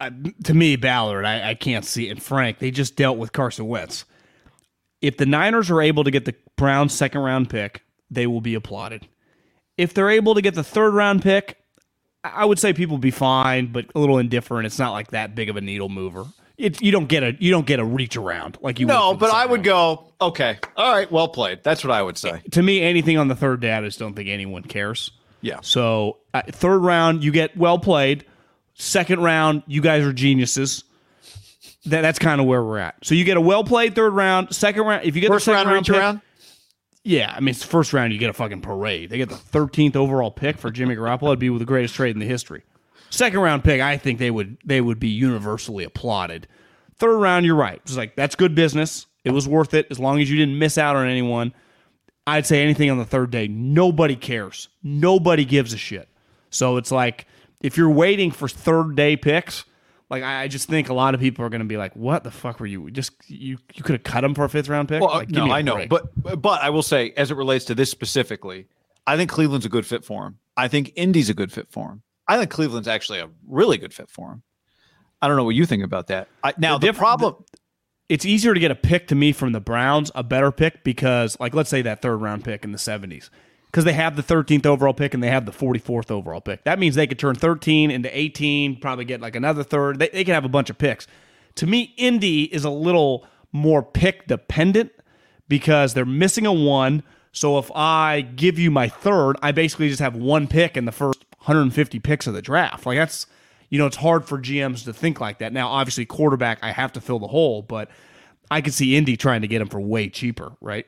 uh, 0.00 0.10
to 0.44 0.54
me, 0.54 0.74
Ballard, 0.76 1.24
I, 1.24 1.50
I 1.50 1.54
can't 1.54 1.84
see 1.84 2.08
it. 2.08 2.10
And 2.10 2.22
Frank, 2.22 2.58
they 2.58 2.72
just 2.72 2.96
dealt 2.96 3.18
with 3.18 3.32
Carson 3.32 3.68
Wentz. 3.68 4.04
If 5.00 5.16
the 5.16 5.26
Niners 5.26 5.70
are 5.70 5.80
able 5.80 6.04
to 6.04 6.10
get 6.10 6.24
the 6.24 6.34
Browns' 6.56 6.92
second 6.92 7.20
round 7.20 7.48
pick, 7.48 7.84
they 8.10 8.26
will 8.26 8.40
be 8.40 8.54
applauded. 8.54 9.06
If 9.78 9.94
they're 9.94 10.10
able 10.10 10.34
to 10.34 10.42
get 10.42 10.54
the 10.54 10.64
third 10.64 10.92
round 10.92 11.22
pick, 11.22 11.58
I 12.24 12.44
would 12.44 12.58
say 12.58 12.72
people 12.72 12.96
will 12.96 13.00
be 13.00 13.10
fine, 13.12 13.72
but 13.72 13.86
a 13.94 13.98
little 14.00 14.18
indifferent. 14.18 14.66
It's 14.66 14.78
not 14.78 14.92
like 14.92 15.12
that 15.12 15.34
big 15.34 15.48
of 15.48 15.56
a 15.56 15.60
needle 15.60 15.88
mover. 15.88 16.24
It, 16.58 16.80
you 16.82 16.92
don't 16.92 17.06
get 17.08 17.22
a 17.22 17.36
you 17.40 17.50
don't 17.50 17.66
get 17.66 17.80
a 17.80 17.84
reach 17.84 18.16
around 18.16 18.58
like 18.60 18.78
you. 18.78 18.86
No, 18.86 19.14
but 19.14 19.32
I 19.32 19.46
would 19.46 19.64
go, 19.64 20.12
okay, 20.20 20.58
all 20.76 20.92
right, 20.94 21.10
well 21.10 21.28
played. 21.28 21.62
That's 21.62 21.82
what 21.82 21.90
I 21.90 22.02
would 22.02 22.18
say. 22.18 22.42
To 22.52 22.62
me, 22.62 22.82
anything 22.82 23.18
on 23.18 23.28
the 23.28 23.34
third 23.34 23.60
day, 23.60 23.72
I 23.72 23.80
just 23.80 23.98
don't 23.98 24.14
think 24.14 24.28
anyone 24.28 24.62
cares. 24.62 25.10
Yeah. 25.40 25.58
So 25.62 26.18
uh, 26.34 26.42
third 26.48 26.78
round, 26.78 27.24
you 27.24 27.32
get 27.32 27.56
well 27.56 27.78
played. 27.78 28.24
Second 28.74 29.20
round, 29.22 29.62
you 29.66 29.80
guys 29.80 30.04
are 30.04 30.12
geniuses. 30.12 30.84
That, 31.86 32.02
that's 32.02 32.18
kind 32.20 32.40
of 32.40 32.46
where 32.46 32.62
we're 32.62 32.78
at. 32.78 32.94
So 33.04 33.14
you 33.14 33.24
get 33.24 33.36
a 33.36 33.40
well 33.40 33.64
played 33.64 33.94
third 33.94 34.12
round. 34.12 34.54
Second 34.54 34.82
round, 34.84 35.04
if 35.04 35.16
you 35.16 35.20
get 35.20 35.30
First 35.30 35.46
the 35.46 35.52
second 35.52 35.66
round, 35.68 35.76
reach 35.80 35.88
pick, 35.88 35.96
around? 36.00 36.20
yeah, 37.02 37.32
I 37.36 37.40
mean, 37.40 37.48
it's 37.48 37.64
first 37.64 37.92
round, 37.92 38.12
you 38.12 38.18
get 38.20 38.30
a 38.30 38.34
fucking 38.34 38.60
parade. 38.60 39.10
They 39.10 39.16
get 39.18 39.30
the 39.30 39.34
13th 39.34 39.96
overall 39.96 40.30
pick 40.30 40.58
for 40.58 40.70
Jimmy 40.70 40.94
Garoppolo. 40.94 41.28
It'd 41.28 41.40
be 41.40 41.48
the 41.58 41.64
greatest 41.64 41.94
trade 41.96 42.14
in 42.14 42.20
the 42.20 42.26
history. 42.26 42.62
Second 43.12 43.40
round 43.40 43.62
pick, 43.62 43.82
I 43.82 43.98
think 43.98 44.18
they 44.18 44.30
would 44.30 44.56
they 44.64 44.80
would 44.80 44.98
be 44.98 45.08
universally 45.08 45.84
applauded. 45.84 46.48
Third 46.96 47.18
round, 47.18 47.44
you're 47.44 47.54
right. 47.54 47.78
It's 47.84 47.94
like 47.94 48.16
that's 48.16 48.34
good 48.34 48.54
business. 48.54 49.06
It 49.22 49.32
was 49.32 49.46
worth 49.46 49.74
it 49.74 49.86
as 49.90 49.98
long 49.98 50.20
as 50.20 50.30
you 50.30 50.38
didn't 50.38 50.58
miss 50.58 50.78
out 50.78 50.96
on 50.96 51.06
anyone. 51.06 51.52
I'd 52.26 52.46
say 52.46 52.62
anything 52.62 52.90
on 52.90 52.96
the 52.96 53.04
third 53.04 53.30
day, 53.30 53.48
nobody 53.48 54.16
cares. 54.16 54.68
Nobody 54.82 55.44
gives 55.44 55.74
a 55.74 55.76
shit. 55.76 56.08
So 56.48 56.78
it's 56.78 56.90
like 56.90 57.26
if 57.60 57.76
you're 57.76 57.90
waiting 57.90 58.30
for 58.30 58.48
third 58.48 58.96
day 58.96 59.18
picks, 59.18 59.66
like 60.08 60.22
I 60.22 60.48
just 60.48 60.66
think 60.70 60.88
a 60.88 60.94
lot 60.94 61.12
of 61.14 61.20
people 61.20 61.44
are 61.44 61.50
going 61.50 61.60
to 61.60 61.66
be 61.66 61.76
like, 61.76 61.94
"What 61.94 62.24
the 62.24 62.30
fuck 62.30 62.60
were 62.60 62.66
you? 62.66 62.90
Just 62.90 63.12
you 63.28 63.58
you 63.74 63.82
could 63.82 63.92
have 63.92 64.04
cut 64.04 64.24
him 64.24 64.34
for 64.34 64.44
a 64.44 64.48
fifth 64.48 64.70
round 64.70 64.88
pick." 64.88 65.02
Well, 65.02 65.10
uh, 65.10 65.18
like, 65.18 65.28
no, 65.28 65.50
I 65.50 65.60
know, 65.60 65.86
but 65.86 66.40
but 66.40 66.62
I 66.62 66.70
will 66.70 66.82
say, 66.82 67.12
as 67.18 67.30
it 67.30 67.36
relates 67.36 67.66
to 67.66 67.74
this 67.74 67.90
specifically, 67.90 68.68
I 69.06 69.18
think 69.18 69.30
Cleveland's 69.30 69.66
a 69.66 69.70
good 69.70 69.84
fit 69.84 70.02
for 70.02 70.26
him. 70.26 70.38
I 70.56 70.68
think 70.68 70.92
Indy's 70.96 71.28
a 71.28 71.34
good 71.34 71.52
fit 71.52 71.70
for 71.70 71.88
him. 71.90 72.02
I 72.32 72.38
think 72.38 72.50
Cleveland's 72.50 72.88
actually 72.88 73.20
a 73.20 73.28
really 73.46 73.76
good 73.78 73.92
fit 73.92 74.08
for 74.10 74.30
him. 74.32 74.42
I 75.20 75.28
don't 75.28 75.36
know 75.36 75.44
what 75.44 75.54
you 75.54 75.66
think 75.66 75.84
about 75.84 76.06
that. 76.08 76.28
I, 76.42 76.54
now 76.58 76.78
The 76.78 76.86
the, 76.86 76.92
diff- 76.92 76.98
problem, 76.98 77.44
it's 78.08 78.24
easier 78.24 78.54
to 78.54 78.60
get 78.60 78.70
a 78.70 78.74
pick 78.74 79.08
to 79.08 79.14
me 79.14 79.32
from 79.32 79.52
the 79.52 79.60
Browns, 79.60 80.10
a 80.14 80.22
better 80.22 80.50
pick 80.50 80.82
because, 80.82 81.38
like, 81.38 81.54
let's 81.54 81.70
say 81.70 81.82
that 81.82 82.02
third 82.02 82.16
round 82.16 82.44
pick 82.44 82.64
in 82.64 82.72
the 82.72 82.78
70s, 82.78 83.28
because 83.66 83.84
they 83.84 83.92
have 83.92 84.16
the 84.16 84.22
13th 84.22 84.66
overall 84.66 84.94
pick 84.94 85.14
and 85.14 85.22
they 85.22 85.28
have 85.30 85.46
the 85.46 85.52
44th 85.52 86.10
overall 86.10 86.40
pick. 86.40 86.64
That 86.64 86.78
means 86.78 86.94
they 86.94 87.06
could 87.06 87.18
turn 87.18 87.34
13 87.34 87.90
into 87.90 88.16
18, 88.16 88.80
probably 88.80 89.04
get 89.04 89.20
like 89.20 89.36
another 89.36 89.62
third. 89.62 89.98
They, 89.98 90.08
they 90.08 90.24
can 90.24 90.34
have 90.34 90.44
a 90.44 90.48
bunch 90.48 90.70
of 90.70 90.78
picks. 90.78 91.06
To 91.56 91.66
me, 91.66 91.94
Indy 91.98 92.44
is 92.44 92.64
a 92.64 92.70
little 92.70 93.26
more 93.52 93.82
pick 93.82 94.26
dependent 94.26 94.90
because 95.48 95.94
they're 95.94 96.04
missing 96.06 96.46
a 96.46 96.52
one. 96.52 97.02
So 97.32 97.58
if 97.58 97.70
I 97.74 98.22
give 98.22 98.58
you 98.58 98.70
my 98.70 98.88
third, 98.88 99.36
I 99.42 99.52
basically 99.52 99.88
just 99.88 100.00
have 100.00 100.16
one 100.16 100.48
pick 100.48 100.76
in 100.76 100.84
the 100.86 100.92
first 100.92 101.24
150 101.44 101.98
picks 102.00 102.26
of 102.26 102.34
the 102.34 102.42
draft. 102.42 102.86
Like 102.86 102.98
that's, 102.98 103.26
you 103.68 103.78
know, 103.78 103.86
it's 103.86 103.96
hard 103.96 104.24
for 104.26 104.38
GMs 104.38 104.84
to 104.84 104.92
think 104.92 105.20
like 105.20 105.38
that. 105.38 105.52
Now, 105.52 105.68
obviously, 105.68 106.04
quarterback, 106.06 106.58
I 106.62 106.72
have 106.72 106.92
to 106.92 107.00
fill 107.00 107.18
the 107.18 107.28
hole, 107.28 107.62
but 107.62 107.90
I 108.50 108.60
could 108.60 108.74
see 108.74 108.96
Indy 108.96 109.16
trying 109.16 109.42
to 109.42 109.48
get 109.48 109.60
him 109.60 109.68
for 109.68 109.80
way 109.80 110.08
cheaper, 110.08 110.52
right? 110.60 110.86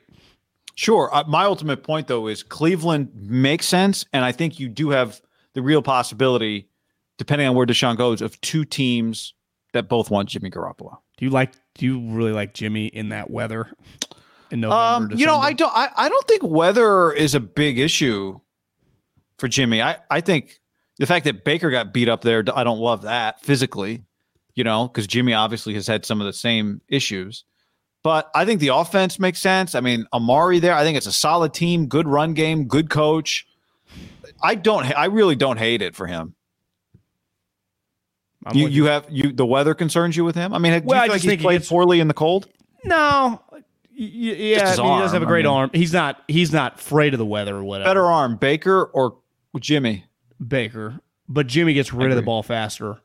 sure. 0.75 1.09
Uh, 1.13 1.23
my 1.27 1.45
ultimate 1.45 1.83
point 1.83 2.07
though 2.07 2.27
is 2.27 2.43
Cleveland 2.43 3.09
makes 3.15 3.65
sense, 3.65 4.05
and 4.13 4.23
I 4.25 4.31
think 4.31 4.59
you 4.59 4.67
do 4.67 4.89
have 4.89 5.21
the 5.53 5.61
real 5.61 5.81
possibility, 5.81 6.69
depending 7.17 7.47
on 7.47 7.55
where 7.55 7.65
Deshaun 7.65 7.97
goes, 7.97 8.21
of 8.21 8.39
two 8.41 8.65
teams 8.65 9.33
that 9.73 9.87
both 9.89 10.09
want 10.11 10.29
Jimmy 10.29 10.51
Garoppolo. 10.51 10.97
Do 11.17 11.25
you 11.25 11.31
like? 11.31 11.53
Do 11.75 11.85
you 11.85 11.99
really 12.11 12.33
like 12.33 12.53
Jimmy 12.53 12.87
in 12.87 13.09
that 13.09 13.29
weather? 13.31 13.71
In 14.51 14.59
November, 14.61 15.13
Um, 15.13 15.19
you 15.19 15.25
know, 15.25 15.37
I 15.37 15.53
don't. 15.53 15.71
I, 15.73 15.89
I 15.95 16.09
don't 16.09 16.27
think 16.27 16.43
weather 16.43 17.11
is 17.11 17.33
a 17.35 17.39
big 17.39 17.79
issue 17.79 18.39
for 19.37 19.47
Jimmy. 19.47 19.81
I 19.81 19.97
I 20.09 20.21
think 20.21 20.59
the 20.97 21.05
fact 21.05 21.25
that 21.25 21.43
Baker 21.43 21.69
got 21.69 21.93
beat 21.93 22.09
up 22.09 22.21
there, 22.21 22.43
I 22.53 22.63
don't 22.63 22.79
love 22.79 23.03
that 23.03 23.41
physically. 23.43 24.03
You 24.53 24.63
know, 24.63 24.87
because 24.87 25.05
Jimmy 25.05 25.33
obviously 25.33 25.73
has 25.73 25.85
had 25.85 26.05
some 26.05 26.21
of 26.21 26.27
the 26.27 26.31
same 26.33 26.79
issues. 26.87 27.43
But 28.03 28.29
I 28.33 28.45
think 28.45 28.61
the 28.61 28.69
offense 28.69 29.19
makes 29.19 29.39
sense. 29.39 29.75
I 29.75 29.81
mean, 29.81 30.05
Amari 30.13 30.59
there. 30.59 30.73
I 30.73 30.83
think 30.83 30.95
it's 30.95 31.07
a 31.07 31.11
solid 31.11 31.53
team, 31.53 31.87
good 31.87 32.07
run 32.07 32.33
game, 32.35 32.65
good 32.67 32.89
coach. 32.89 33.45
I 34.41 34.55
don't. 34.55 34.85
I 34.97 35.05
really 35.05 35.35
don't 35.35 35.57
hate 35.57 35.81
it 35.81 35.95
for 35.95 36.07
him. 36.07 36.35
I'm 38.45 38.55
You 38.55 38.67
you 38.67 38.85
have 38.85 39.07
you 39.09 39.31
the 39.33 39.45
weather 39.45 39.73
concerns 39.73 40.15
you 40.15 40.23
with 40.23 40.35
him. 40.35 40.53
I 40.53 40.59
mean, 40.59 40.79
do 40.81 40.85
Well, 40.85 40.97
you 40.97 41.01
feel 41.05 41.11
like 41.11 41.11
just 41.15 41.23
he's 41.23 41.31
think 41.31 41.41
he 41.41 41.45
played 41.45 41.57
gets- 41.61 41.69
poorly 41.69 41.99
in 41.99 42.07
the 42.07 42.13
cold? 42.13 42.47
No, 42.83 43.41
yeah, 43.51 43.57
I 43.97 44.01
mean, 44.01 44.37
he 44.37 44.55
does 44.55 44.79
arm, 44.79 45.09
have 45.13 45.23
a 45.23 45.25
great 45.25 45.45
mean. 45.45 45.53
arm. 45.53 45.69
He's 45.73 45.91
not 45.91 46.21
he's 46.27 46.53
not 46.53 46.75
afraid 46.79 47.13
of 47.13 47.17
the 47.17 47.25
weather 47.25 47.55
or 47.55 47.63
whatever. 47.63 47.89
Better 47.89 48.05
arm, 48.05 48.35
Baker 48.37 48.83
or 48.85 49.17
Jimmy? 49.61 50.05
Baker, 50.45 50.99
but 51.27 51.47
Jimmy 51.47 51.73
gets 51.73 51.93
rid 51.93 52.11
of 52.11 52.17
the 52.17 52.21
ball 52.21 52.43
faster. 52.43 52.99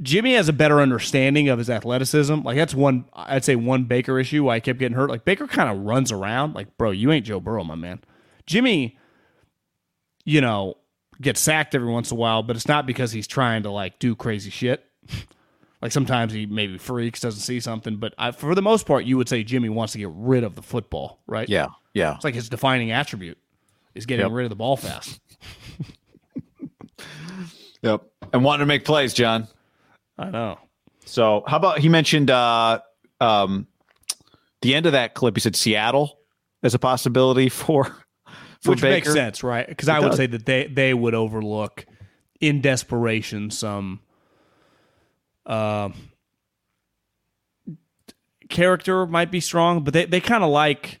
Jimmy 0.00 0.34
has 0.34 0.48
a 0.48 0.52
better 0.52 0.80
understanding 0.80 1.48
of 1.48 1.58
his 1.58 1.68
athleticism. 1.68 2.40
Like 2.42 2.56
that's 2.56 2.74
one 2.74 3.04
I'd 3.12 3.44
say 3.44 3.56
one 3.56 3.84
Baker 3.84 4.18
issue 4.18 4.44
why 4.44 4.56
I 4.56 4.60
kept 4.60 4.78
getting 4.78 4.96
hurt. 4.96 5.10
Like 5.10 5.24
Baker 5.24 5.46
kind 5.46 5.68
of 5.68 5.84
runs 5.84 6.12
around. 6.12 6.54
Like, 6.54 6.78
bro, 6.78 6.92
you 6.92 7.10
ain't 7.10 7.26
Joe 7.26 7.40
Burrow, 7.40 7.64
my 7.64 7.74
man. 7.74 8.00
Jimmy, 8.46 8.96
you 10.24 10.40
know, 10.40 10.76
gets 11.20 11.40
sacked 11.40 11.74
every 11.74 11.90
once 11.90 12.10
in 12.10 12.16
a 12.16 12.20
while, 12.20 12.42
but 12.42 12.56
it's 12.56 12.68
not 12.68 12.86
because 12.86 13.12
he's 13.12 13.26
trying 13.26 13.64
to 13.64 13.70
like 13.70 13.98
do 13.98 14.14
crazy 14.14 14.50
shit. 14.50 14.84
like 15.82 15.92
sometimes 15.92 16.32
he 16.32 16.46
maybe 16.46 16.78
freaks, 16.78 17.20
doesn't 17.20 17.40
see 17.40 17.58
something, 17.58 17.96
but 17.96 18.14
I, 18.16 18.30
for 18.30 18.54
the 18.54 18.62
most 18.62 18.86
part, 18.86 19.04
you 19.04 19.16
would 19.16 19.28
say 19.28 19.42
Jimmy 19.42 19.68
wants 19.68 19.92
to 19.94 19.98
get 19.98 20.10
rid 20.12 20.44
of 20.44 20.54
the 20.54 20.62
football, 20.62 21.20
right? 21.26 21.48
Yeah, 21.48 21.68
yeah. 21.92 22.14
It's 22.14 22.24
like 22.24 22.34
his 22.34 22.48
defining 22.48 22.92
attribute 22.92 23.38
is 23.96 24.06
getting 24.06 24.24
Yep. 24.26 24.32
rid 24.32 24.44
of 24.44 24.50
the 24.50 24.56
ball 24.56 24.76
fast. 24.76 25.20
Yep. 27.82 28.02
And 28.32 28.42
wanting 28.42 28.60
to 28.60 28.66
make 28.66 28.84
plays, 28.84 29.14
John. 29.14 29.46
I 30.18 30.30
know. 30.30 30.58
So 31.04 31.44
how 31.46 31.56
about 31.58 31.78
he 31.78 31.88
mentioned 31.88 32.30
uh 32.30 32.80
um 33.20 33.66
the 34.62 34.74
end 34.74 34.86
of 34.86 34.92
that 34.92 35.14
clip, 35.14 35.36
he 35.36 35.40
said 35.40 35.54
Seattle 35.54 36.18
as 36.62 36.74
a 36.74 36.78
possibility 36.78 37.48
for 37.50 37.84
for 38.62 38.70
Which 38.70 38.80
Baker. 38.80 38.94
makes 39.10 39.12
sense, 39.12 39.44
right? 39.44 39.68
Because 39.68 39.88
I 39.88 40.00
would 40.00 40.08
does. 40.08 40.16
say 40.16 40.26
that 40.26 40.46
they 40.46 40.66
they 40.66 40.94
would 40.94 41.14
overlook 41.14 41.86
in 42.40 42.60
desperation 42.60 43.50
some 43.50 44.00
uh, 45.44 45.90
character 48.48 49.06
might 49.06 49.30
be 49.30 49.40
strong, 49.40 49.84
but 49.84 49.94
they, 49.94 50.06
they 50.06 50.20
kind 50.20 50.42
of 50.42 50.50
like 50.50 51.00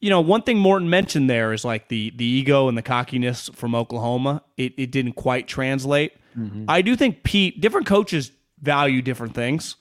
you 0.00 0.10
know 0.10 0.20
one 0.20 0.42
thing 0.42 0.58
Morton 0.58 0.88
mentioned 0.88 1.28
there 1.28 1.52
is 1.52 1.64
like 1.64 1.88
the 1.88 2.12
the 2.16 2.24
ego 2.24 2.68
and 2.68 2.78
the 2.78 2.82
cockiness 2.82 3.48
from 3.54 3.74
Oklahoma. 3.74 4.42
It 4.56 4.74
it 4.76 4.90
didn't 4.90 5.14
quite 5.14 5.48
translate. 5.48 6.12
Mm-hmm. 6.36 6.66
I 6.68 6.82
do 6.82 6.94
think 6.96 7.22
Pete 7.24 7.60
different 7.60 7.86
coaches 7.86 8.30
value 8.60 9.02
different 9.02 9.34
things. 9.34 9.76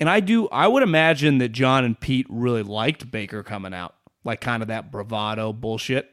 And 0.00 0.08
I 0.08 0.20
do 0.20 0.48
I 0.48 0.68
would 0.68 0.82
imagine 0.82 1.38
that 1.38 1.50
John 1.50 1.84
and 1.84 1.98
Pete 1.98 2.26
really 2.28 2.62
liked 2.62 3.10
Baker 3.10 3.42
coming 3.42 3.74
out. 3.74 3.94
Like 4.24 4.40
kind 4.40 4.62
of 4.62 4.68
that 4.68 4.92
bravado 4.92 5.52
bullshit. 5.52 6.10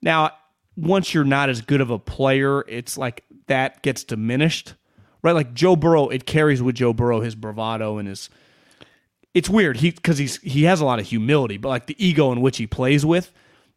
Now, 0.00 0.30
once 0.76 1.12
you're 1.12 1.24
not 1.24 1.50
as 1.50 1.60
good 1.60 1.80
of 1.80 1.90
a 1.90 1.98
player, 1.98 2.62
it's 2.62 2.96
like 2.96 3.24
that 3.46 3.82
gets 3.82 4.04
diminished. 4.04 4.74
Right? 5.22 5.32
Like 5.32 5.54
Joe 5.54 5.76
Burrow, 5.76 6.08
it 6.08 6.26
carries 6.26 6.62
with 6.62 6.76
Joe 6.76 6.92
Burrow 6.92 7.20
his 7.20 7.34
bravado 7.34 7.98
and 7.98 8.08
his 8.08 8.28
it's 9.34 9.48
weird. 9.48 9.78
He 9.78 9.92
cuz 9.92 10.18
he's 10.18 10.38
he 10.38 10.64
has 10.64 10.80
a 10.80 10.84
lot 10.84 10.98
of 10.98 11.06
humility, 11.06 11.56
but 11.56 11.68
like 11.68 11.86
the 11.86 12.04
ego 12.04 12.32
in 12.32 12.40
which 12.40 12.58
he 12.58 12.66
plays 12.66 13.04
with 13.04 13.32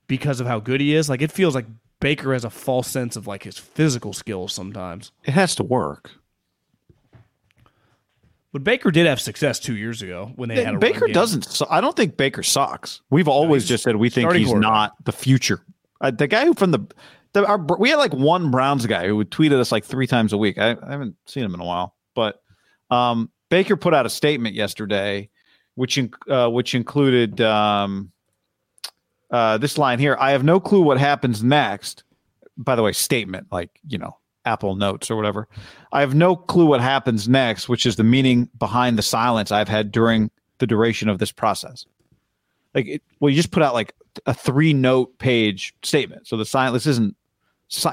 because 0.07 0.39
of 0.39 0.47
how 0.47 0.59
good 0.59 0.81
he 0.81 0.93
is, 0.93 1.09
like 1.09 1.21
it 1.21 1.31
feels 1.31 1.55
like 1.55 1.65
Baker 1.99 2.33
has 2.33 2.43
a 2.43 2.49
false 2.49 2.87
sense 2.87 3.15
of 3.15 3.27
like 3.27 3.43
his 3.43 3.57
physical 3.57 4.13
skills 4.13 4.53
sometimes. 4.53 5.11
It 5.23 5.31
has 5.31 5.55
to 5.55 5.63
work. 5.63 6.11
But 8.51 8.63
Baker 8.63 8.89
did 8.89 9.05
have 9.05 9.19
success 9.19 9.59
2 9.59 9.75
years 9.75 10.01
ago 10.01 10.31
when 10.37 10.47
they 10.47 10.63
had 10.63 10.67
a 10.67 10.71
run 10.71 10.79
Baker 10.79 11.07
doesn't. 11.07 11.61
I 11.69 11.81
don't 11.81 11.95
think 11.95 12.15
Baker 12.15 12.41
sucks. 12.41 13.01
We've 13.09 13.27
always 13.27 13.63
he's 13.63 13.69
just 13.69 13.83
said 13.83 13.97
we 13.97 14.09
think 14.09 14.31
he's 14.31 14.53
not 14.53 14.93
the 15.03 15.11
future. 15.11 15.61
Uh, 15.99 16.11
the 16.11 16.27
guy 16.27 16.45
who 16.45 16.53
from 16.53 16.71
the, 16.71 16.87
the 17.33 17.45
our, 17.45 17.57
we 17.57 17.89
had 17.89 17.97
like 17.97 18.13
one 18.13 18.51
Browns 18.51 18.85
guy 18.85 19.07
who 19.07 19.17
would 19.17 19.29
tweet 19.31 19.51
at 19.51 19.59
us 19.59 19.71
like 19.71 19.83
three 19.83 20.07
times 20.07 20.31
a 20.31 20.37
week. 20.37 20.57
I, 20.57 20.77
I 20.81 20.91
haven't 20.91 21.15
seen 21.25 21.43
him 21.43 21.53
in 21.53 21.59
a 21.59 21.65
while, 21.65 21.95
but 22.13 22.41
um, 22.91 23.29
Baker 23.49 23.75
put 23.75 23.93
out 23.93 24.05
a 24.05 24.09
statement 24.09 24.55
yesterday, 24.55 25.29
which 25.75 25.99
uh, 26.29 26.49
which 26.49 26.75
included 26.75 27.39
um, 27.41 28.11
uh, 29.31 29.57
this 29.57 29.77
line 29.77 29.99
here. 29.99 30.17
I 30.19 30.31
have 30.31 30.43
no 30.43 30.59
clue 30.59 30.81
what 30.81 30.97
happens 30.97 31.43
next. 31.43 32.03
By 32.57 32.75
the 32.75 32.83
way, 32.83 32.93
statement 32.93 33.47
like 33.51 33.69
you 33.87 33.97
know 33.97 34.17
Apple 34.45 34.75
Notes 34.75 35.11
or 35.11 35.15
whatever. 35.15 35.47
I 35.91 35.99
have 36.01 36.15
no 36.15 36.35
clue 36.35 36.65
what 36.65 36.81
happens 36.81 37.27
next, 37.27 37.67
which 37.67 37.85
is 37.85 37.95
the 37.95 38.03
meaning 38.03 38.49
behind 38.57 38.97
the 38.97 39.03
silence 39.03 39.51
I've 39.51 39.67
had 39.67 39.91
during 39.91 40.29
the 40.59 40.67
duration 40.67 41.09
of 41.09 41.19
this 41.19 41.31
process. 41.31 41.85
Like, 42.73 42.87
it, 42.87 43.03
well, 43.19 43.29
you 43.29 43.35
just 43.35 43.51
put 43.51 43.63
out 43.63 43.73
like 43.73 43.93
a 44.25 44.33
three 44.33 44.73
note 44.73 45.17
page 45.17 45.73
statement. 45.83 46.27
So 46.27 46.37
the 46.37 46.45
silence 46.45 46.85
isn't, 46.85 47.15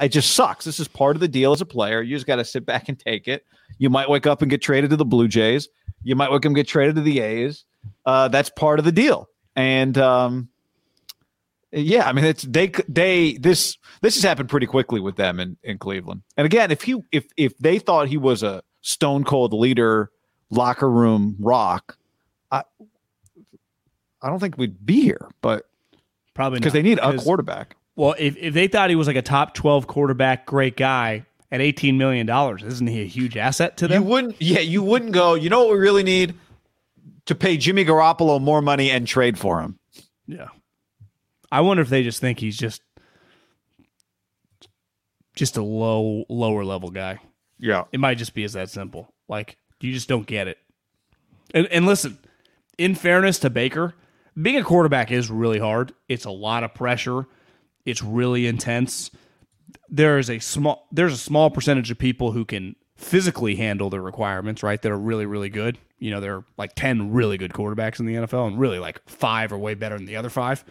it 0.01 0.09
just 0.09 0.33
sucks. 0.33 0.65
This 0.65 0.79
is 0.79 0.87
part 0.87 1.15
of 1.15 1.19
the 1.19 1.27
deal 1.27 1.51
as 1.51 1.61
a 1.61 1.65
player. 1.65 2.01
You 2.01 2.15
just 2.15 2.27
got 2.27 2.35
to 2.37 2.45
sit 2.45 2.65
back 2.65 2.89
and 2.89 2.97
take 2.97 3.27
it. 3.27 3.45
You 3.79 3.89
might 3.89 4.09
wake 4.09 4.27
up 4.27 4.41
and 4.41 4.51
get 4.51 4.61
traded 4.61 4.91
to 4.91 4.95
the 4.95 5.05
Blue 5.05 5.27
Jays. 5.27 5.67
You 6.03 6.15
might 6.15 6.31
wake 6.31 6.39
up 6.39 6.45
and 6.45 6.55
get 6.55 6.67
traded 6.67 6.95
to 6.95 7.01
the 7.01 7.19
A's. 7.19 7.65
Uh, 8.05 8.27
that's 8.27 8.49
part 8.49 8.79
of 8.79 8.85
the 8.85 8.91
deal. 8.91 9.29
And, 9.55 9.97
um, 9.97 10.49
yeah, 11.71 12.07
I 12.07 12.13
mean 12.13 12.25
it's 12.25 12.43
they 12.43 12.71
they 12.87 13.33
this 13.33 13.79
this 14.01 14.13
has 14.13 14.23
happened 14.23 14.47
pretty 14.47 14.67
quickly 14.67 14.99
with 14.99 15.15
them 15.15 15.39
in, 15.39 15.57
in 15.63 15.79
Cleveland. 15.79 16.21
And 16.37 16.45
again, 16.45 16.69
if 16.69 16.83
he 16.83 17.01
if 17.11 17.25
if 17.35 17.57
they 17.57 17.79
thought 17.79 18.09
he 18.09 18.17
was 18.17 18.43
a 18.43 18.61
stone 18.81 19.23
cold 19.23 19.53
leader, 19.53 20.11
locker 20.51 20.87
room 20.87 21.35
rock, 21.39 21.97
I 22.51 22.61
I 24.21 24.29
don't 24.29 24.39
think 24.39 24.55
we'd 24.57 24.85
be 24.85 25.01
here. 25.01 25.29
But 25.41 25.67
Probably 26.33 26.59
because 26.59 26.73
they 26.73 26.81
need 26.81 26.99
a 26.99 27.17
quarterback. 27.17 27.75
Well, 27.95 28.15
if, 28.17 28.35
if 28.37 28.53
they 28.53 28.67
thought 28.67 28.89
he 28.89 28.95
was 28.95 29.05
like 29.05 29.15
a 29.15 29.21
top 29.21 29.53
12 29.53 29.85
quarterback, 29.85 30.47
great 30.47 30.75
guy 30.75 31.25
at 31.51 31.61
$18 31.61 31.95
million, 31.95 32.27
isn't 32.65 32.87
he 32.87 33.01
a 33.01 33.05
huge 33.05 33.37
asset 33.37 33.77
to 33.77 33.87
them? 33.87 34.01
You 34.01 34.09
wouldn't, 34.09 34.41
yeah, 34.41 34.61
you 34.61 34.81
wouldn't 34.81 35.11
go. 35.11 35.35
You 35.35 35.51
know 35.51 35.65
what 35.65 35.73
we 35.73 35.77
really 35.77 36.01
need 36.01 36.33
to 37.25 37.35
pay 37.35 37.57
Jimmy 37.57 37.85
Garoppolo 37.85 38.41
more 38.41 38.61
money 38.61 38.91
and 38.91 39.07
trade 39.07 39.37
for 39.37 39.61
him. 39.61 39.79
yeah. 40.27 40.49
I 41.51 41.61
wonder 41.61 41.81
if 41.83 41.89
they 41.89 42.01
just 42.03 42.19
think 42.19 42.39
he's 42.39 42.57
just 42.57 42.81
just 45.35 45.57
a 45.57 45.63
low 45.63 46.25
lower 46.29 46.63
level 46.63 46.89
guy. 46.89 47.19
Yeah, 47.59 47.83
It 47.91 47.99
might 47.99 48.17
just 48.17 48.33
be 48.33 48.43
as 48.43 48.53
that 48.53 48.69
simple. 48.69 49.13
Like 49.29 49.57
you 49.79 49.93
just 49.93 50.09
don't 50.09 50.25
get 50.27 50.47
it. 50.47 50.57
And, 51.53 51.67
and 51.67 51.85
listen, 51.85 52.17
in 52.77 52.95
fairness 52.95 53.39
to 53.39 53.49
Baker, 53.49 53.93
being 54.41 54.57
a 54.57 54.63
quarterback 54.63 55.11
is 55.11 55.29
really 55.29 55.59
hard. 55.59 55.93
It's 56.09 56.25
a 56.25 56.31
lot 56.31 56.63
of 56.63 56.73
pressure. 56.73 57.27
It's 57.85 58.01
really 58.03 58.47
intense. 58.47 59.11
There 59.89 60.17
is 60.17 60.29
a 60.29 60.39
small 60.39 60.87
there's 60.91 61.13
a 61.13 61.17
small 61.17 61.51
percentage 61.51 61.91
of 61.91 61.97
people 61.99 62.31
who 62.31 62.45
can 62.45 62.75
physically 63.03 63.55
handle 63.55 63.89
the 63.89 64.01
requirements, 64.01 64.63
right? 64.63 64.81
That 64.81 64.91
are 64.91 64.97
really 64.97 65.25
really 65.25 65.49
good. 65.49 65.77
You 65.99 66.11
know, 66.11 66.19
there 66.19 66.35
are 66.35 66.45
like 66.57 66.73
10 66.75 67.13
really 67.13 67.37
good 67.37 67.53
quarterbacks 67.53 67.99
in 67.99 68.05
the 68.05 68.15
NFL 68.15 68.47
and 68.47 68.59
really 68.59 68.79
like 68.79 69.01
5 69.07 69.53
are 69.53 69.57
way 69.57 69.73
better 69.73 69.95
than 69.95 70.05
the 70.05 70.17
other 70.17 70.29
5. 70.29 70.65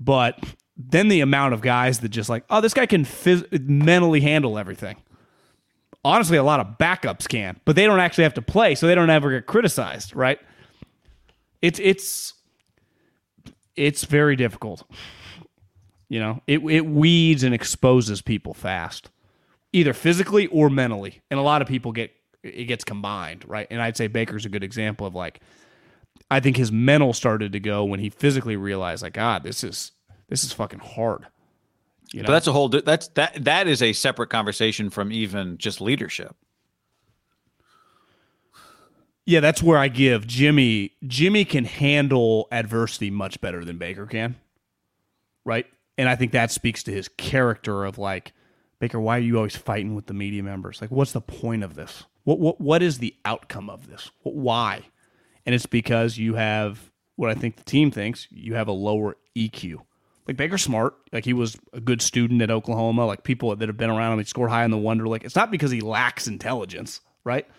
But 0.00 0.42
then 0.76 1.08
the 1.08 1.20
amount 1.20 1.54
of 1.54 1.60
guys 1.60 2.00
that 2.00 2.08
just 2.08 2.28
like, 2.28 2.44
oh, 2.50 2.60
this 2.60 2.74
guy 2.74 2.86
can 2.86 3.04
phys- 3.04 3.68
mentally 3.68 4.20
handle 4.20 4.58
everything 4.58 4.96
honestly 6.04 6.36
a 6.36 6.42
lot 6.42 6.60
of 6.60 6.78
backups 6.78 7.28
can 7.28 7.60
but 7.64 7.76
they 7.76 7.84
don't 7.84 8.00
actually 8.00 8.24
have 8.24 8.34
to 8.34 8.42
play 8.42 8.74
so 8.74 8.86
they 8.86 8.94
don't 8.94 9.10
ever 9.10 9.30
get 9.30 9.46
criticized 9.46 10.14
right 10.14 10.38
it's 11.60 11.78
it's 11.80 12.34
it's 13.76 14.04
very 14.04 14.36
difficult 14.36 14.84
you 16.08 16.20
know 16.20 16.40
it, 16.46 16.60
it 16.60 16.86
weeds 16.86 17.42
and 17.42 17.54
exposes 17.54 18.22
people 18.22 18.54
fast 18.54 19.10
either 19.72 19.92
physically 19.92 20.46
or 20.48 20.70
mentally 20.70 21.20
and 21.30 21.38
a 21.38 21.42
lot 21.42 21.62
of 21.62 21.68
people 21.68 21.92
get 21.92 22.10
it 22.42 22.64
gets 22.64 22.84
combined 22.84 23.44
right 23.48 23.66
and 23.70 23.82
i'd 23.82 23.96
say 23.96 24.06
baker's 24.06 24.46
a 24.46 24.48
good 24.48 24.64
example 24.64 25.06
of 25.06 25.14
like 25.14 25.40
i 26.30 26.40
think 26.40 26.56
his 26.56 26.72
mental 26.72 27.12
started 27.12 27.52
to 27.52 27.60
go 27.60 27.84
when 27.84 28.00
he 28.00 28.08
physically 28.08 28.56
realized 28.56 29.02
like 29.02 29.14
god 29.14 29.42
this 29.42 29.62
is 29.64 29.92
this 30.28 30.44
is 30.44 30.52
fucking 30.52 30.80
hard 30.80 31.26
you 32.12 32.22
know 32.22 32.26
but 32.26 32.32
that's 32.32 32.46
a 32.46 32.52
whole. 32.52 32.68
That's 32.68 33.08
that. 33.08 33.44
That 33.44 33.68
is 33.68 33.82
a 33.82 33.92
separate 33.92 34.30
conversation 34.30 34.90
from 34.90 35.12
even 35.12 35.58
just 35.58 35.80
leadership. 35.80 36.34
Yeah, 39.26 39.40
that's 39.40 39.62
where 39.62 39.76
I 39.76 39.88
give 39.88 40.26
Jimmy. 40.26 40.92
Jimmy 41.06 41.44
can 41.44 41.64
handle 41.64 42.48
adversity 42.50 43.10
much 43.10 43.40
better 43.40 43.62
than 43.62 43.76
Baker 43.76 44.06
can, 44.06 44.36
right? 45.44 45.66
And 45.98 46.08
I 46.08 46.16
think 46.16 46.32
that 46.32 46.50
speaks 46.50 46.82
to 46.84 46.92
his 46.92 47.08
character 47.08 47.84
of 47.84 47.98
like 47.98 48.32
Baker. 48.80 49.00
Why 49.00 49.16
are 49.16 49.20
you 49.20 49.36
always 49.36 49.56
fighting 49.56 49.94
with 49.94 50.06
the 50.06 50.14
media 50.14 50.42
members? 50.42 50.80
Like, 50.80 50.90
what's 50.90 51.12
the 51.12 51.20
point 51.20 51.64
of 51.64 51.74
this? 51.74 52.04
What 52.24 52.38
what 52.38 52.60
what 52.60 52.82
is 52.82 52.98
the 52.98 53.14
outcome 53.24 53.70
of 53.70 53.88
this? 53.88 54.10
Wh- 54.22 54.34
Why? 54.34 54.82
And 55.46 55.54
it's 55.54 55.66
because 55.66 56.18
you 56.18 56.34
have 56.34 56.90
what 57.16 57.30
I 57.30 57.34
think 57.34 57.56
the 57.56 57.64
team 57.64 57.90
thinks. 57.90 58.28
You 58.30 58.54
have 58.54 58.68
a 58.68 58.72
lower 58.72 59.16
EQ. 59.36 59.76
Like 60.26 60.36
Baker's 60.36 60.62
smart. 60.62 60.94
Like 61.10 61.24
he 61.24 61.32
was 61.32 61.56
a 61.72 61.80
good 61.80 62.02
student 62.02 62.42
at 62.42 62.50
Oklahoma. 62.50 63.06
Like 63.06 63.24
people 63.24 63.54
that 63.56 63.68
have 63.68 63.78
been 63.78 63.88
around 63.90 64.12
him, 64.12 64.18
he 64.18 64.24
scored 64.26 64.50
high 64.50 64.64
in 64.64 64.70
the 64.70 64.76
Wonder. 64.76 65.08
Like 65.08 65.24
it's 65.24 65.34
not 65.36 65.50
because 65.50 65.70
he 65.70 65.80
lacks 65.80 66.26
intelligence, 66.28 67.00
right? 67.24 67.46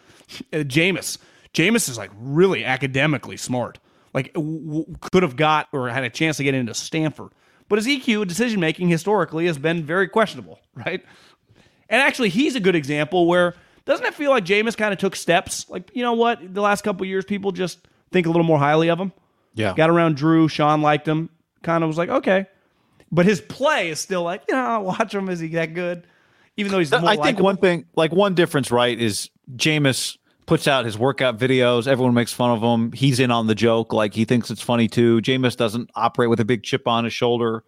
Uh, 0.53 0.57
Jameis, 0.57 1.17
Jameis 1.55 1.89
is 1.89 1.97
like 1.97 2.11
really 2.19 2.63
academically 2.63 3.35
smart. 3.35 3.79
Like 4.13 4.31
w- 4.35 4.85
could 5.11 5.23
have 5.23 5.35
got 5.35 5.67
or 5.73 5.89
had 5.89 6.03
a 6.03 6.09
chance 6.11 6.37
to 6.37 6.43
get 6.43 6.53
into 6.53 6.75
Stanford, 6.75 7.31
but 7.69 7.77
his 7.77 7.87
EQ 7.87 8.27
decision 8.27 8.59
making 8.59 8.89
historically 8.89 9.45
has 9.45 9.57
been 9.57 9.83
very 9.85 10.07
questionable, 10.07 10.59
right? 10.75 11.03
And 11.89 12.01
actually, 12.01 12.29
he's 12.29 12.55
a 12.55 12.59
good 12.59 12.75
example 12.75 13.25
where 13.27 13.55
doesn't 13.85 14.05
it 14.05 14.13
feel 14.13 14.31
like 14.31 14.45
Jameis 14.45 14.75
kind 14.75 14.91
of 14.91 14.99
took 14.99 15.15
steps? 15.15 15.69
Like 15.69 15.89
you 15.95 16.03
know 16.03 16.13
what, 16.13 16.53
the 16.53 16.61
last 16.61 16.83
couple 16.83 17.03
of 17.03 17.07
years, 17.07 17.25
people 17.25 17.51
just 17.51 17.79
think 18.11 18.27
a 18.27 18.29
little 18.29 18.43
more 18.43 18.59
highly 18.59 18.89
of 18.89 18.99
him. 18.99 19.13
Yeah. 19.53 19.73
Got 19.75 19.89
around 19.89 20.17
Drew. 20.17 20.47
Sean 20.47 20.81
liked 20.81 21.07
him. 21.07 21.29
Kind 21.63 21.83
of 21.83 21.87
was 21.87 21.97
like, 21.97 22.09
okay. 22.09 22.47
But 23.11 23.25
his 23.25 23.41
play 23.41 23.89
is 23.89 23.99
still 23.99 24.23
like, 24.23 24.43
you 24.47 24.53
know, 24.53 24.61
I'll 24.61 24.83
watch 24.83 25.13
him. 25.13 25.29
Is 25.29 25.39
he 25.39 25.47
that 25.49 25.73
good? 25.73 26.05
Even 26.57 26.71
though 26.71 26.79
he's 26.79 26.91
more 26.91 27.01
I 27.05 27.15
think 27.15 27.39
one 27.39 27.57
thing, 27.57 27.85
like 27.95 28.11
one 28.11 28.35
difference, 28.35 28.69
right, 28.69 28.97
is 28.97 29.29
Jameis 29.55 30.17
puts 30.49 30.67
out 30.67 30.83
his 30.83 30.97
workout 30.97 31.37
videos. 31.37 31.85
Everyone 31.87 32.15
makes 32.15 32.33
fun 32.33 32.49
of 32.49 32.61
him. 32.61 32.91
He's 32.91 33.19
in 33.19 33.29
on 33.29 33.45
the 33.45 33.53
joke. 33.53 33.93
Like 33.93 34.15
he 34.15 34.25
thinks 34.25 34.49
it's 34.49 34.63
funny 34.63 34.87
too. 34.87 35.21
Jameis 35.21 35.55
doesn't 35.55 35.91
operate 35.93 36.27
with 36.27 36.39
a 36.39 36.45
big 36.45 36.63
chip 36.63 36.87
on 36.87 37.03
his 37.03 37.13
shoulder. 37.13 37.63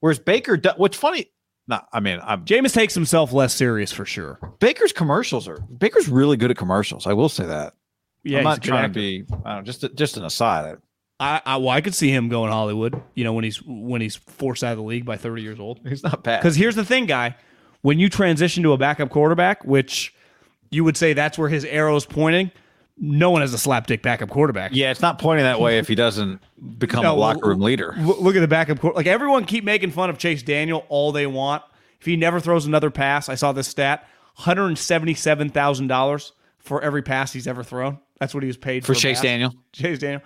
Whereas 0.00 0.18
Baker, 0.18 0.56
do- 0.56 0.72
what's 0.78 0.96
funny, 0.96 1.26
no, 1.68 1.78
I 1.92 2.00
mean, 2.00 2.18
I'm, 2.24 2.46
Jameis 2.46 2.72
takes 2.72 2.94
himself 2.94 3.34
less 3.34 3.54
serious 3.54 3.92
for 3.92 4.06
sure. 4.06 4.40
Baker's 4.60 4.94
commercials 4.94 5.46
are 5.46 5.60
Baker's 5.60 6.08
really 6.08 6.38
good 6.38 6.50
at 6.50 6.56
commercials. 6.56 7.06
I 7.06 7.12
will 7.12 7.28
say 7.28 7.44
that. 7.44 7.74
Yeah, 8.24 8.38
I'm 8.38 8.44
not 8.44 8.62
trying 8.62 8.90
to 8.90 8.98
be. 8.98 9.26
I 9.30 9.34
don't 9.34 9.44
know, 9.44 9.62
just 9.62 9.84
just 9.94 10.16
an 10.16 10.24
aside. 10.24 10.78
I, 11.20 11.42
I, 11.44 11.56
well, 11.58 11.68
I 11.68 11.82
could 11.82 11.94
see 11.94 12.10
him 12.10 12.30
going 12.30 12.50
Hollywood. 12.50 13.00
You 13.14 13.24
know, 13.24 13.34
when 13.34 13.44
he's 13.44 13.58
when 13.66 14.00
he's 14.00 14.16
forced 14.16 14.64
out 14.64 14.72
of 14.72 14.78
the 14.78 14.84
league 14.84 15.04
by 15.04 15.18
30 15.18 15.42
years 15.42 15.60
old. 15.60 15.80
He's 15.86 16.02
not 16.02 16.24
bad. 16.24 16.40
Because 16.40 16.56
here's 16.56 16.76
the 16.76 16.84
thing, 16.84 17.04
guy. 17.04 17.36
When 17.82 17.98
you 17.98 18.08
transition 18.08 18.62
to 18.62 18.72
a 18.72 18.78
backup 18.78 19.10
quarterback, 19.10 19.66
which 19.66 20.14
you 20.70 20.84
would 20.84 20.96
say 20.96 21.12
that's 21.12 21.36
where 21.38 21.48
his 21.48 21.64
arrow's 21.64 22.06
pointing, 22.06 22.50
no 22.96 23.30
one 23.30 23.40
has 23.40 23.52
a 23.54 23.56
slapdick 23.56 24.02
backup 24.02 24.28
quarterback. 24.30 24.72
yeah, 24.74 24.90
it's 24.90 25.00
not 25.00 25.18
pointing 25.18 25.44
that 25.44 25.60
way 25.60 25.78
if 25.78 25.88
he 25.88 25.94
doesn't 25.94 26.40
become 26.78 27.02
No, 27.02 27.14
a 27.14 27.16
locker 27.16 27.48
room 27.48 27.60
leader. 27.60 27.94
Look 27.98 28.36
at 28.36 28.40
the 28.40 28.48
backup. 28.48 28.82
Like 28.84 29.06
everyone 29.06 29.44
keep 29.46 29.64
making 29.64 29.90
fun 29.90 30.10
of 30.10 30.18
Chase 30.18 30.42
Daniel 30.42 30.84
all 30.88 31.12
they 31.12 31.26
want. 31.26 31.62
If 31.98 32.06
he 32.06 32.16
never 32.16 32.40
throws 32.40 32.66
another 32.66 32.90
pass, 32.90 33.28
I 33.28 33.34
saw 33.34 33.52
this 33.52 33.68
stat: 33.68 34.00
one 34.36 34.44
hundred 34.44 34.76
seventy-seven 34.78 35.50
thousand 35.50 35.86
dollars 35.88 36.32
for 36.58 36.82
every 36.82 37.02
pass 37.02 37.32
he's 37.32 37.46
ever 37.46 37.62
thrown. 37.62 37.98
That's 38.18 38.34
what 38.34 38.42
he 38.42 38.46
was 38.48 38.56
paid 38.58 38.84
For 38.84 38.94
for, 38.94 39.00
Chase 39.00 39.18
pass. 39.18 39.22
Daniel? 39.24 39.54
Chase 39.72 39.98
Daniel. 39.98 40.22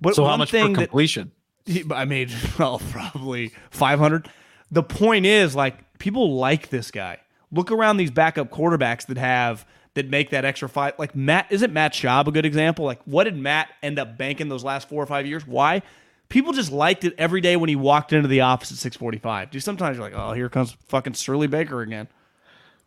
But 0.00 0.14
So 0.16 0.22
one 0.22 0.30
how 0.32 0.36
much 0.38 0.50
thing 0.50 0.74
for 0.74 0.80
that 0.80 0.86
completion? 0.88 1.30
he, 1.64 1.84
I 1.92 2.04
made 2.06 2.32
well 2.58 2.80
probably 2.90 3.52
five 3.70 3.98
hundred. 4.00 4.28
The 4.72 4.82
point 4.82 5.26
is, 5.26 5.54
like 5.56 5.98
people 5.98 6.36
like 6.36 6.70
this 6.70 6.90
guy. 6.90 7.18
Look 7.52 7.70
around 7.70 7.96
these 7.96 8.10
backup 8.10 8.50
quarterbacks 8.50 9.06
that 9.06 9.18
have 9.18 9.66
that 9.94 10.08
make 10.08 10.30
that 10.30 10.44
extra 10.44 10.68
five. 10.68 10.94
Like 10.98 11.14
Matt, 11.16 11.46
isn't 11.50 11.72
Matt 11.72 11.92
Schaub 11.92 12.26
a 12.26 12.32
good 12.32 12.46
example? 12.46 12.84
Like 12.84 13.00
what 13.04 13.24
did 13.24 13.36
Matt 13.36 13.70
end 13.82 13.98
up 13.98 14.16
banking 14.16 14.48
those 14.48 14.62
last 14.64 14.88
four 14.88 15.02
or 15.02 15.06
five 15.06 15.26
years? 15.26 15.46
Why? 15.46 15.82
People 16.28 16.52
just 16.52 16.70
liked 16.70 17.04
it 17.04 17.14
every 17.18 17.40
day 17.40 17.56
when 17.56 17.68
he 17.68 17.74
walked 17.74 18.12
into 18.12 18.28
the 18.28 18.42
office 18.42 18.70
at 18.70 18.78
six 18.78 18.96
forty-five. 18.96 19.50
Dude, 19.50 19.64
sometimes 19.64 19.96
you're 19.96 20.08
like, 20.08 20.14
oh, 20.16 20.32
here 20.32 20.48
comes 20.48 20.76
fucking 20.86 21.14
Surly 21.14 21.48
Baker 21.48 21.80
again. 21.80 22.06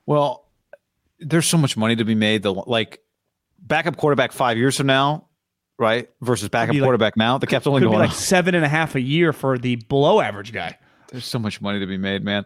Well, 0.05 0.45
there's 1.19 1.45
so 1.45 1.57
much 1.57 1.75
money 1.75 1.97
to 1.97 2.05
be 2.05 2.15
made. 2.15 2.43
The 2.43 2.53
like 2.53 2.99
backup 3.59 3.97
quarterback 3.97 4.31
five 4.31 4.57
years 4.57 4.77
from 4.77 4.87
now, 4.87 5.27
right? 5.77 6.09
Versus 6.21 6.47
backup 6.47 6.75
like- 6.75 6.83
quarterback 6.83 7.17
now. 7.17 7.37
The 7.37 7.47
cap's 7.47 7.67
only 7.67 7.81
Could 7.81 7.87
be 7.87 7.91
going 7.91 8.07
like 8.07 8.15
seven 8.15 8.55
and 8.55 8.63
a 8.63 8.69
half 8.69 8.95
a 8.95 9.01
year 9.01 9.33
for 9.33 9.57
the 9.57 9.75
below 9.75 10.21
average 10.21 10.53
guy. 10.53 10.77
There's 11.09 11.25
so 11.25 11.37
much 11.37 11.61
money 11.61 11.79
to 11.79 11.85
be 11.85 11.97
made, 11.97 12.23
man. 12.23 12.45